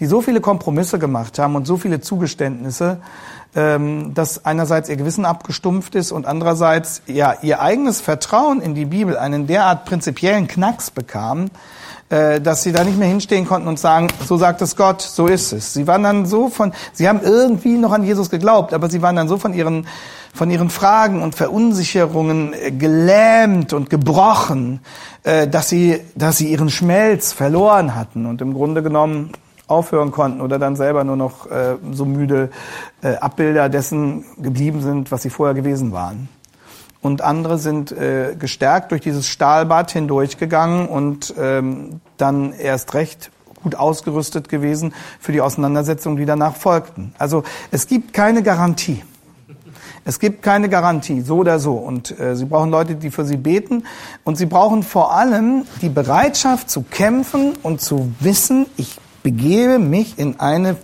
[0.00, 2.98] die so viele Kompromisse gemacht haben und so viele Zugeständnisse,
[3.54, 8.84] ähm, dass einerseits ihr Gewissen abgestumpft ist und andererseits ja ihr eigenes Vertrauen in die
[8.84, 11.50] Bibel einen derart prinzipiellen Knacks bekam,
[12.10, 15.26] äh, dass sie da nicht mehr hinstehen konnten und sagen, so sagt es Gott, so
[15.26, 15.74] ist es.
[15.74, 19.16] Sie waren dann so von, sie haben irgendwie noch an Jesus geglaubt, aber sie waren
[19.16, 19.86] dann so von ihren
[20.34, 24.80] von ihren Fragen und Verunsicherungen äh, gelähmt und gebrochen,
[25.24, 29.32] äh, dass sie, dass sie ihren Schmelz verloren hatten und im Grunde genommen
[29.68, 32.50] aufhören konnten oder dann selber nur noch äh, so müde
[33.02, 36.28] äh, Abbilder dessen geblieben sind, was sie vorher gewesen waren.
[37.00, 43.30] Und andere sind äh, gestärkt durch dieses Stahlbad hindurchgegangen und ähm, dann erst recht
[43.62, 47.14] gut ausgerüstet gewesen für die Auseinandersetzungen, die danach folgten.
[47.18, 49.02] Also es gibt keine Garantie.
[50.04, 51.74] Es gibt keine Garantie, so oder so.
[51.74, 53.84] Und äh, Sie brauchen Leute, die für Sie beten.
[54.24, 60.18] Und Sie brauchen vor allem die Bereitschaft zu kämpfen und zu wissen, ich begebe mich
[60.18, 60.76] in eine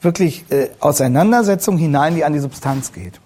[0.00, 3.20] wirklich äh, Auseinandersetzung hinein, die an die Substanz geht.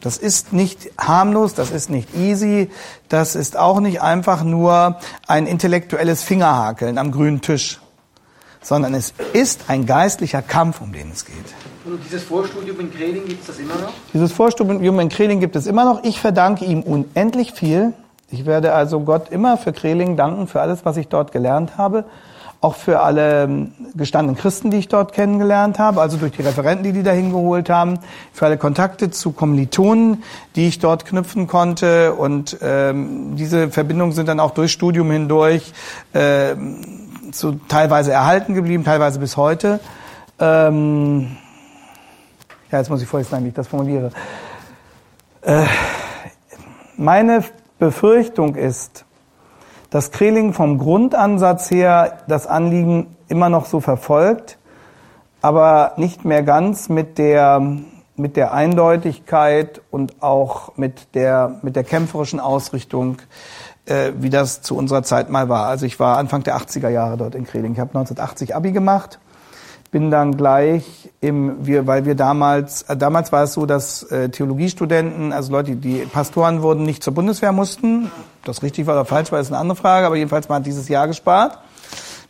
[0.00, 2.70] Das ist nicht harmlos, das ist nicht easy,
[3.08, 4.96] das ist auch nicht einfach nur
[5.28, 7.80] ein intellektuelles Fingerhakeln am grünen Tisch,
[8.60, 11.36] sondern es ist ein geistlicher Kampf, um den es geht.
[11.84, 13.92] Und dieses Vorstudium in Kreling gibt es das immer noch?
[14.12, 16.02] Dieses Vorstudium in Kreling gibt es immer noch.
[16.02, 17.92] Ich verdanke ihm unendlich viel.
[18.28, 22.06] Ich werde also Gott immer für Kreling danken, für alles, was ich dort gelernt habe
[22.62, 26.84] auch für alle ähm, gestandenen Christen, die ich dort kennengelernt habe, also durch die Referenten,
[26.84, 27.98] die die da hingeholt haben,
[28.32, 30.22] für alle Kontakte zu Kommilitonen,
[30.54, 32.14] die ich dort knüpfen konnte.
[32.14, 35.72] Und ähm, diese Verbindungen sind dann auch durch Studium hindurch
[36.12, 36.54] äh,
[37.32, 39.80] zu, teilweise erhalten geblieben, teilweise bis heute.
[40.38, 41.36] Ähm,
[42.70, 44.12] ja, jetzt muss ich vorher sagen, wie ich das formuliere.
[45.42, 45.64] Äh,
[46.96, 47.42] meine
[47.80, 49.04] Befürchtung ist,
[49.92, 54.56] dass Kreling vom Grundansatz her das Anliegen immer noch so verfolgt,
[55.42, 57.60] aber nicht mehr ganz mit der,
[58.16, 63.18] mit der Eindeutigkeit und auch mit der, mit der kämpferischen Ausrichtung,
[63.84, 65.66] äh, wie das zu unserer Zeit mal war.
[65.66, 67.72] Also ich war Anfang der 80er Jahre dort in Kreling.
[67.72, 69.18] Ich habe 1980 Abi gemacht
[69.92, 74.30] bin dann gleich im, wir, weil wir damals, äh, damals war es so, dass äh,
[74.30, 78.10] Theologiestudenten, also Leute, die Pastoren wurden, nicht zur Bundeswehr mussten.
[78.42, 80.88] Das richtig war oder falsch war, ist eine andere Frage, aber jedenfalls man hat dieses
[80.88, 81.58] Jahr gespart.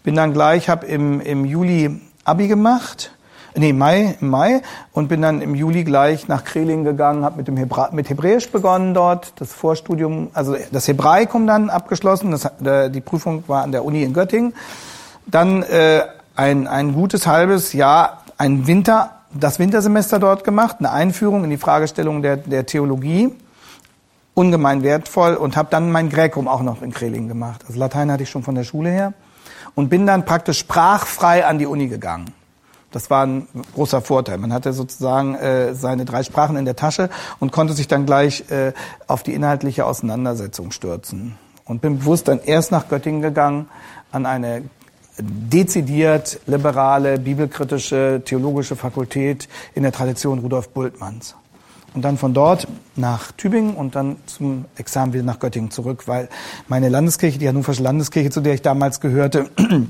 [0.02, 3.12] Bin dann gleich, habe im, im Juli Abi gemacht,
[3.54, 7.46] nee, Mai, im Mai und bin dann im Juli gleich nach Kreling gegangen, habe mit
[7.46, 12.90] dem Hebra mit Hebräisch begonnen dort, das Vorstudium, also das Hebraikum dann abgeschlossen, das, äh,
[12.90, 14.52] die Prüfung war an der Uni in Göttingen.
[15.26, 16.00] Dann äh,
[16.36, 21.56] ein, ein gutes halbes Jahr, ein Winter, das Wintersemester dort gemacht, eine Einführung in die
[21.56, 23.34] Fragestellung der, der Theologie,
[24.34, 27.62] ungemein wertvoll und habe dann mein Gräkum auch noch in Kreling gemacht.
[27.66, 29.12] Also Latein hatte ich schon von der Schule her
[29.74, 32.32] und bin dann praktisch sprachfrei an die Uni gegangen.
[32.90, 34.36] Das war ein großer Vorteil.
[34.36, 37.08] Man hatte sozusagen äh, seine drei Sprachen in der Tasche
[37.40, 38.72] und konnte sich dann gleich äh,
[39.06, 41.38] auf die inhaltliche Auseinandersetzung stürzen.
[41.64, 43.68] Und bin bewusst dann erst nach Göttingen gegangen
[44.10, 44.64] an eine
[45.18, 51.34] dezidiert liberale, bibelkritische, theologische Fakultät in der Tradition Rudolf Bultmanns.
[51.94, 56.30] Und dann von dort nach Tübingen und dann zum Examen wieder nach Göttingen zurück, weil
[56.66, 59.50] meine Landeskirche, die Hannoversche Landeskirche, zu der ich damals gehörte,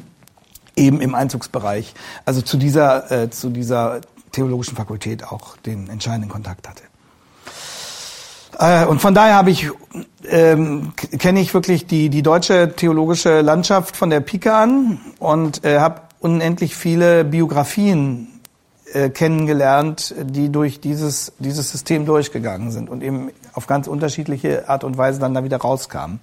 [0.76, 1.94] eben im Einzugsbereich,
[2.24, 4.00] also zu dieser, äh, zu dieser
[4.32, 6.82] theologischen Fakultät auch den entscheidenden Kontakt hatte.
[8.62, 9.68] Äh, und von daher habe ich
[10.28, 15.80] ähm, kenne ich wirklich die die deutsche theologische Landschaft von der Pike an und äh,
[15.80, 18.28] habe unendlich viele Biografien
[18.92, 24.84] äh, kennengelernt, die durch dieses dieses System durchgegangen sind und eben auf ganz unterschiedliche Art
[24.84, 26.20] und Weise dann da wieder rauskamen.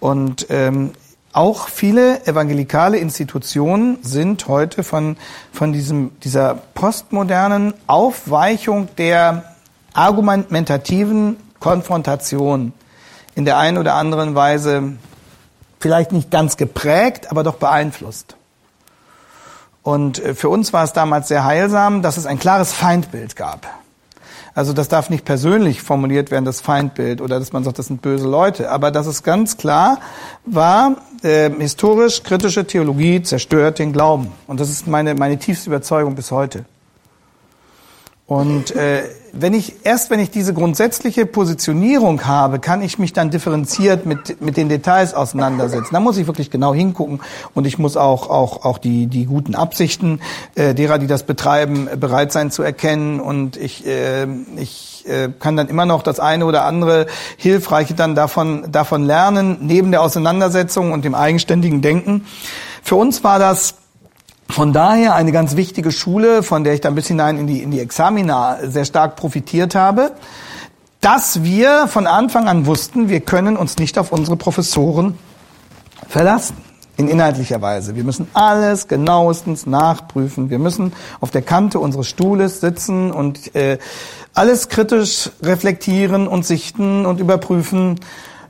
[0.00, 0.90] Und ähm,
[1.32, 5.16] auch viele evangelikale Institutionen sind heute von
[5.52, 9.53] von diesem dieser postmodernen Aufweichung der
[9.94, 12.72] argumentativen Konfrontation
[13.34, 14.92] in der einen oder anderen Weise
[15.80, 18.36] vielleicht nicht ganz geprägt, aber doch beeinflusst.
[19.82, 23.66] Und äh, für uns war es damals sehr heilsam, dass es ein klares Feindbild gab.
[24.54, 28.02] Also das darf nicht persönlich formuliert werden, das Feindbild, oder dass man sagt, das sind
[28.02, 29.98] böse Leute, aber dass es ganz klar
[30.46, 34.32] war, äh, historisch kritische Theologie zerstört den Glauben.
[34.46, 36.64] Und das ist meine, meine tiefste Überzeugung bis heute.
[38.26, 39.02] Und äh,
[39.38, 44.40] wenn ich erst wenn ich diese grundsätzliche Positionierung habe, kann ich mich dann differenziert mit
[44.40, 45.88] mit den Details auseinandersetzen.
[45.92, 47.20] Da muss ich wirklich genau hingucken
[47.54, 50.20] und ich muss auch auch auch die die guten Absichten
[50.54, 54.26] äh, derer, die das betreiben, bereit sein zu erkennen und ich äh,
[54.56, 57.06] ich äh, kann dann immer noch das eine oder andere
[57.36, 62.26] hilfreiche dann davon davon lernen neben der Auseinandersetzung und dem eigenständigen Denken.
[62.82, 63.76] Für uns war das
[64.48, 67.70] von daher eine ganz wichtige Schule, von der ich dann bis hinein in die, in
[67.70, 70.12] die Examina sehr stark profitiert habe,
[71.00, 75.18] dass wir von Anfang an wussten, wir können uns nicht auf unsere Professoren
[76.08, 76.56] verlassen.
[76.96, 77.96] In inhaltlicher Weise.
[77.96, 80.48] Wir müssen alles genauestens nachprüfen.
[80.48, 83.78] Wir müssen auf der Kante unseres Stuhles sitzen und äh,
[84.32, 87.98] alles kritisch reflektieren und sichten und überprüfen.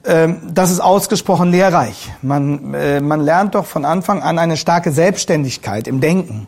[0.07, 2.13] Ähm, das ist ausgesprochen lehrreich.
[2.23, 6.47] Man, äh, man lernt doch von Anfang an eine starke Selbstständigkeit im Denken.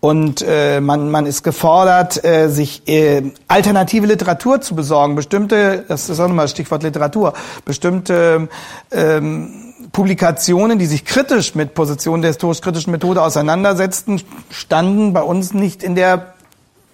[0.00, 5.14] Und äh, man, man ist gefordert, äh, sich äh, alternative Literatur zu besorgen.
[5.14, 7.34] Bestimmte, das ist auch nochmal Stichwort Literatur,
[7.64, 8.48] bestimmte
[8.90, 15.84] ähm, Publikationen, die sich kritisch mit Positionen der historisch-kritischen Methode auseinandersetzten, standen bei uns nicht
[15.84, 16.34] in der,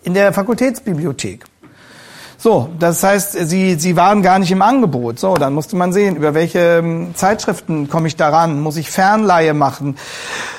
[0.02, 1.46] in der Fakultätsbibliothek
[2.40, 5.18] So, das heißt, sie, sie waren gar nicht im Angebot.
[5.18, 9.54] So, dann musste man sehen, über welche ähm, Zeitschriften komme ich daran, muss ich Fernleihe
[9.54, 9.96] machen.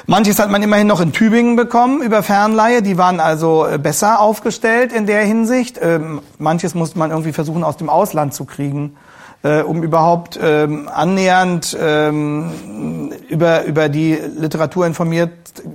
[0.06, 4.20] Manches hat man immerhin noch in Tübingen bekommen über Fernleihe, die waren also äh, besser
[4.20, 5.80] aufgestellt in der Hinsicht.
[5.82, 8.98] Ähm, manches musste man irgendwie versuchen aus dem Ausland zu kriegen.
[9.42, 15.32] Äh, um überhaupt ähm, annähernd ähm, über, über die Literatur informiert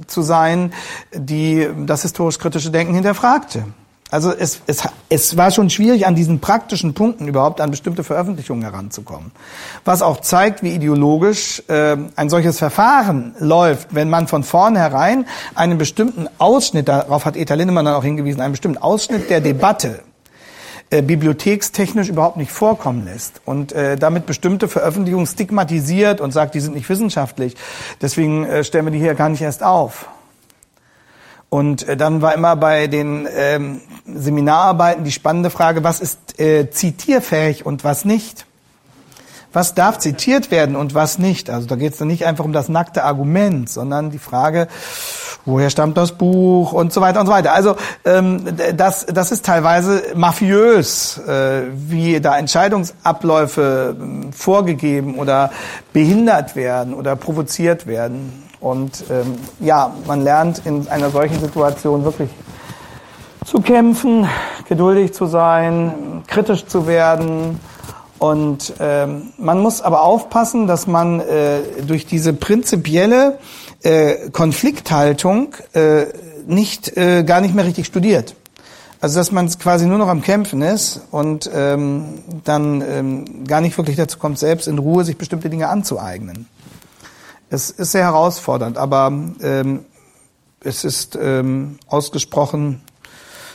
[0.06, 0.74] zu sein,
[1.14, 3.64] die das historisch-kritische Denken hinterfragte.
[4.14, 8.62] Also es, es, es war schon schwierig, an diesen praktischen Punkten überhaupt an bestimmte Veröffentlichungen
[8.62, 9.32] heranzukommen.
[9.84, 15.78] Was auch zeigt, wie ideologisch äh, ein solches Verfahren läuft, wenn man von vornherein einen
[15.78, 20.04] bestimmten Ausschnitt, darauf hat Eta Lindemann dann auch hingewiesen, einen bestimmten Ausschnitt der Debatte
[20.90, 26.60] äh, bibliothekstechnisch überhaupt nicht vorkommen lässt und äh, damit bestimmte Veröffentlichungen stigmatisiert und sagt, die
[26.60, 27.56] sind nicht wissenschaftlich.
[28.00, 30.08] Deswegen äh, stellen wir die hier gar nicht erst auf.
[31.54, 33.80] Und äh, dann war immer bei den ähm,
[34.12, 38.44] Seminararbeiten die spannende Frage, was ist äh, zitierfähig und was nicht?
[39.52, 41.50] Was darf zitiert werden und was nicht?
[41.50, 44.66] Also da geht es dann nicht einfach um das nackte Argument, sondern die Frage,
[45.44, 47.52] woher stammt das Buch und so weiter und so weiter.
[47.52, 55.52] Also ähm, das, das ist teilweise mafiös, äh, wie da Entscheidungsabläufe äh, vorgegeben oder
[55.92, 58.43] behindert werden oder provoziert werden.
[58.64, 62.30] Und ähm, ja, man lernt in einer solchen Situation wirklich
[63.44, 64.26] zu kämpfen,
[64.66, 67.60] geduldig zu sein, kritisch zu werden.
[68.18, 73.38] Und ähm, man muss aber aufpassen, dass man äh, durch diese prinzipielle
[73.82, 76.06] äh, Konflikthaltung äh,
[76.46, 78.34] nicht äh, gar nicht mehr richtig studiert.
[78.98, 83.76] Also dass man quasi nur noch am Kämpfen ist und ähm, dann ähm, gar nicht
[83.76, 86.48] wirklich dazu kommt, selbst in Ruhe sich bestimmte Dinge anzueignen.
[87.54, 89.84] Es ist sehr herausfordernd, aber ähm,
[90.58, 92.82] es ist ähm, ausgesprochen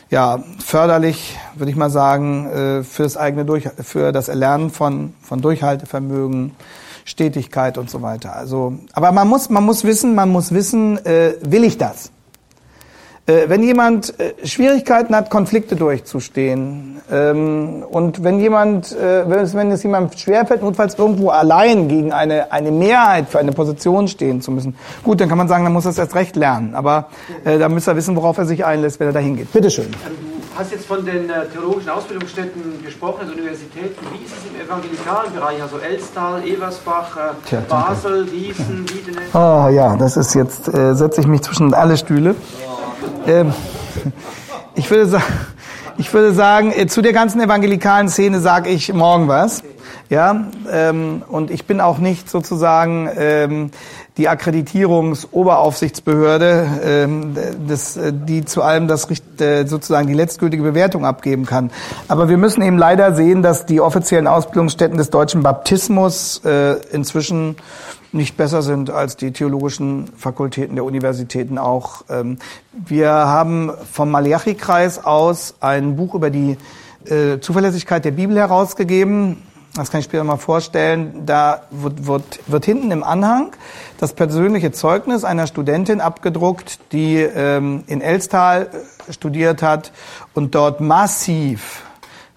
[0.09, 5.13] ja, förderlich, würde ich mal sagen, äh, für das eigene Durch für das Erlernen von,
[5.21, 6.53] von Durchhaltevermögen,
[7.03, 8.37] Stetigkeit und so weiter.
[8.37, 12.09] Also, aber man muss, man muss wissen, man muss wissen, äh, will ich das?
[13.25, 19.53] Äh, wenn jemand äh, Schwierigkeiten hat, Konflikte durchzustehen ähm, und wenn jemand, äh, wenn es,
[19.53, 24.41] wenn es jemand schwerfällt, notfalls irgendwo allein gegen eine, eine Mehrheit für eine Position stehen
[24.41, 26.73] zu müssen, gut, dann kann man sagen, dann muss er es erst recht lernen.
[26.75, 27.09] Aber
[27.45, 29.51] äh, da müsste er wissen, worauf er sich einlässt, wenn er dahin geht.
[29.51, 29.91] Bitte schön.
[29.91, 33.95] Du hast jetzt von den äh, theologischen Ausbildungsstätten gesprochen, also Universitäten.
[34.11, 39.21] Wie ist es im evangelikalen Bereich, also Elstal, Eversbach, äh, Tja, Basel, Gießen, Wiedene?
[39.33, 42.35] Oh ja, das ist jetzt, äh, setze ich mich zwischen alle Stühle.
[43.25, 43.53] Ähm,
[44.75, 45.23] ich würde sagen,
[45.97, 49.63] ich würde sagen, äh, zu der ganzen evangelikalen Szene sage ich morgen was.
[50.09, 53.71] Ja, ähm, und ich bin auch nicht sozusagen ähm,
[54.17, 57.37] die Akkreditierungsoberaufsichtsbehörde, ähm,
[57.67, 59.07] das, äh, die zu allem das
[59.39, 61.71] äh, sozusagen die letztgültige Bewertung abgeben kann.
[62.07, 67.55] Aber wir müssen eben leider sehen, dass die offiziellen Ausbildungsstätten des deutschen Baptismus äh, inzwischen
[68.11, 72.03] nicht besser sind als die theologischen Fakultäten der Universitäten auch.
[72.09, 72.39] Ähm,
[72.73, 76.57] wir haben vom Malachi-Kreis aus ein Buch über die
[77.05, 79.43] äh, Zuverlässigkeit der Bibel herausgegeben.
[79.75, 81.25] Das kann ich später mal vorstellen.
[81.25, 83.51] Da wird, wird, wird hinten im Anhang
[83.99, 88.69] das persönliche Zeugnis einer Studentin abgedruckt, die ähm, in Elstal
[89.09, 89.91] studiert hat
[90.33, 91.83] und dort massiv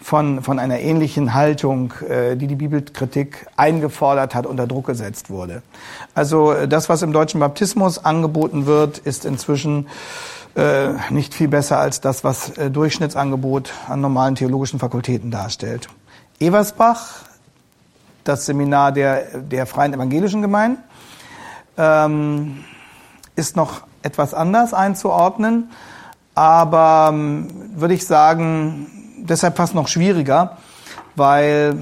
[0.00, 5.62] von, von einer ähnlichen Haltung, äh, die die Bibelkritik eingefordert hat, unter Druck gesetzt wurde.
[6.14, 9.86] Also äh, das, was im deutschen Baptismus angeboten wird, ist inzwischen
[10.56, 15.88] äh, nicht viel besser als das, was äh, Durchschnittsangebot an normalen theologischen Fakultäten darstellt.
[16.40, 17.22] Eversbach,
[18.24, 20.82] das Seminar der, der Freien Evangelischen Gemeinden,
[21.76, 22.64] ähm,
[23.36, 25.70] ist noch etwas anders einzuordnen,
[26.34, 28.86] aber ähm, würde ich sagen,
[29.18, 30.58] deshalb fast noch schwieriger,
[31.14, 31.76] weil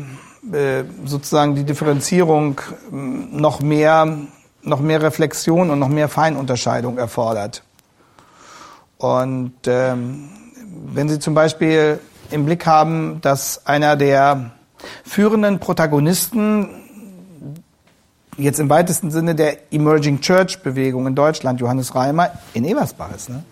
[0.53, 2.61] äh, sozusagen die Differenzierung
[2.93, 4.19] ähm, noch mehr,
[4.63, 7.63] noch mehr Reflexion und noch mehr Feinunterscheidung erfordert.
[8.99, 10.29] Und ähm,
[10.93, 14.53] wenn Sie zum Beispiel im Blick haben, dass einer der
[15.05, 16.80] führenden Protagonisten
[18.41, 23.29] jetzt im weitesten Sinne der Emerging Church Bewegung in Deutschland, Johannes Reimer, in Ebersbach ist,
[23.29, 23.43] ne?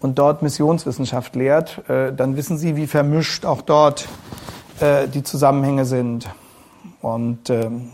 [0.00, 4.06] und dort Missionswissenschaft lehrt, äh, dann wissen Sie, wie vermischt auch dort
[4.80, 6.28] äh, die Zusammenhänge sind.
[7.00, 7.90] Und ähm,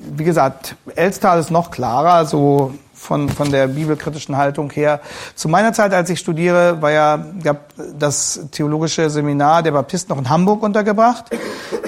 [0.00, 5.00] wie gesagt, Elstal ist noch klarer, so von, von der bibelkritischen Haltung her.
[5.34, 10.20] Zu meiner Zeit, als ich studiere, war ja, gab das theologische Seminar der Baptisten noch
[10.20, 11.26] in Hamburg untergebracht.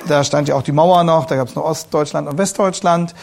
[0.06, 3.14] Da stand ja auch die Mauer noch, da gab es noch Ostdeutschland und Westdeutschland.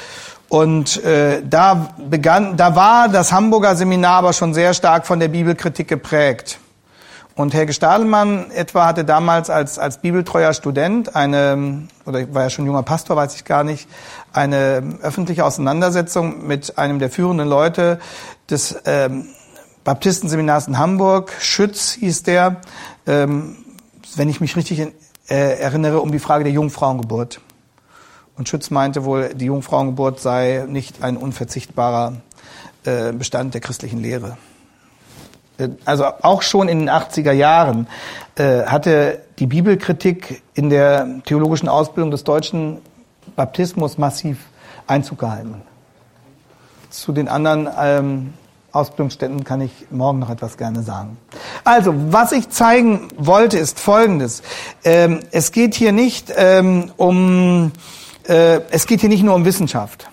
[0.49, 5.27] Und äh, da begann, da war das Hamburger Seminar aber schon sehr stark von der
[5.27, 6.59] Bibelkritik geprägt.
[7.37, 12.65] Und Helge Stadelmann etwa hatte damals als, als bibeltreuer Student eine, oder war ja schon
[12.65, 13.87] junger Pastor, weiß ich gar nicht,
[14.33, 17.99] eine öffentliche Auseinandersetzung mit einem der führenden Leute
[18.49, 19.27] des ähm,
[19.83, 22.59] Baptistenseminars in Hamburg, Schütz hieß der,
[23.05, 23.57] ähm,
[24.15, 24.93] wenn ich mich richtig in,
[25.29, 27.39] äh, erinnere, um die Frage der Jungfrauengeburt.
[28.35, 32.13] Und Schütz meinte wohl, die Jungfrauengeburt sei nicht ein unverzichtbarer
[32.83, 34.37] äh, Bestand der christlichen Lehre.
[35.57, 37.87] Äh, also auch schon in den 80er Jahren
[38.35, 42.79] äh, hatte die Bibelkritik in der theologischen Ausbildung des deutschen
[43.35, 44.37] Baptismus massiv
[44.87, 45.61] Einzug gehalten.
[46.89, 48.33] Zu den anderen ähm,
[48.71, 51.17] Ausbildungsstätten kann ich morgen noch etwas gerne sagen.
[51.63, 54.43] Also, was ich zeigen wollte, ist Folgendes.
[54.83, 57.71] Ähm, es geht hier nicht ähm, um,
[58.27, 60.09] äh, es geht hier nicht nur um Wissenschaft.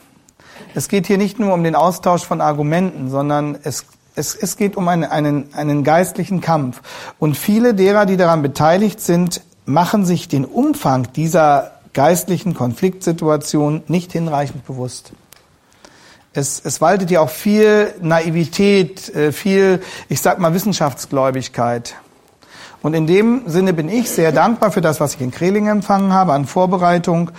[0.75, 4.77] Es geht hier nicht nur um den Austausch von Argumenten, sondern es, es, es geht
[4.77, 6.81] um einen, einen, einen geistlichen Kampf.
[7.19, 14.13] Und viele derer, die daran beteiligt sind, machen sich den Umfang dieser geistlichen Konfliktsituation nicht
[14.13, 15.13] hinreichend bewusst
[16.35, 21.95] es, es waltet ja auch viel Naivität, äh, viel, ich sag mal, Wissenschaftsgläubigkeit.
[22.85, 26.13] Und in dem Sinne bin ich sehr dankbar für das, was ich in Kreling empfangen
[26.13, 27.31] habe an Vorbereitung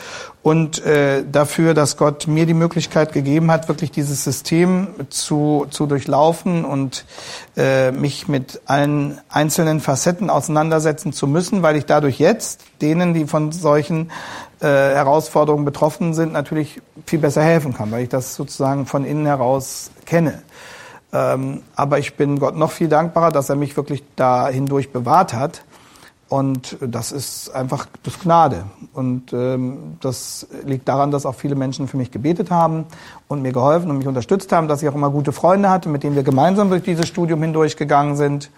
[0.42, 5.86] und äh, dafür, dass Gott mir die Möglichkeit gegeben hat, wirklich dieses System zu, zu
[5.86, 7.06] durchlaufen und
[7.58, 13.28] äh, mich mit allen einzelnen Facetten auseinandersetzen zu müssen, weil ich dadurch jetzt denen, die
[13.28, 14.10] von solchen
[14.62, 19.28] äh, Herausforderungen betroffen sind, natürlich viel besser helfen kann, weil ich das sozusagen von innen
[19.28, 20.42] heraus kenne.
[21.16, 25.34] Ähm, aber ich bin Gott noch viel dankbarer, dass er mich wirklich da hindurch bewahrt
[25.34, 25.64] hat.
[26.28, 28.66] Und das ist einfach das Gnade.
[28.94, 32.86] Und ähm, das liegt daran, dass auch viele Menschen für mich gebetet haben
[33.30, 36.04] und mir geholfen und mich unterstützt haben, dass ich auch immer gute Freunde hatte, mit
[36.04, 38.50] denen wir gemeinsam durch dieses Studium hindurchgegangen sind.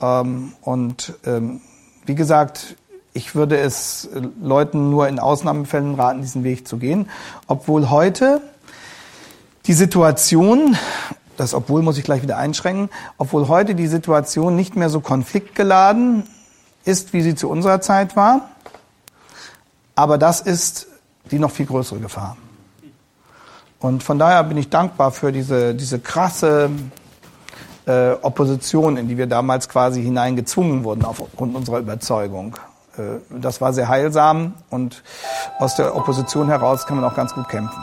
[0.00, 1.60] Ähm, und ähm,
[2.04, 2.76] wie gesagt,
[3.12, 4.08] ich würde es
[4.42, 7.08] Leuten nur in Ausnahmefällen raten, diesen Weg zu gehen,
[7.46, 8.40] obwohl heute
[9.66, 10.76] die Situation
[11.36, 16.24] das obwohl muss ich gleich wieder einschränken, obwohl heute die Situation nicht mehr so konfliktgeladen
[16.84, 18.50] ist, wie sie zu unserer Zeit war.
[19.94, 20.88] Aber das ist
[21.30, 22.36] die noch viel größere Gefahr.
[23.80, 26.70] Und von daher bin ich dankbar für diese, diese krasse
[27.86, 32.56] äh, Opposition, in die wir damals quasi hineingezwungen wurden aufgrund unserer Überzeugung.
[32.96, 35.02] Äh, das war sehr heilsam und
[35.58, 37.82] aus der Opposition heraus kann man auch ganz gut kämpfen.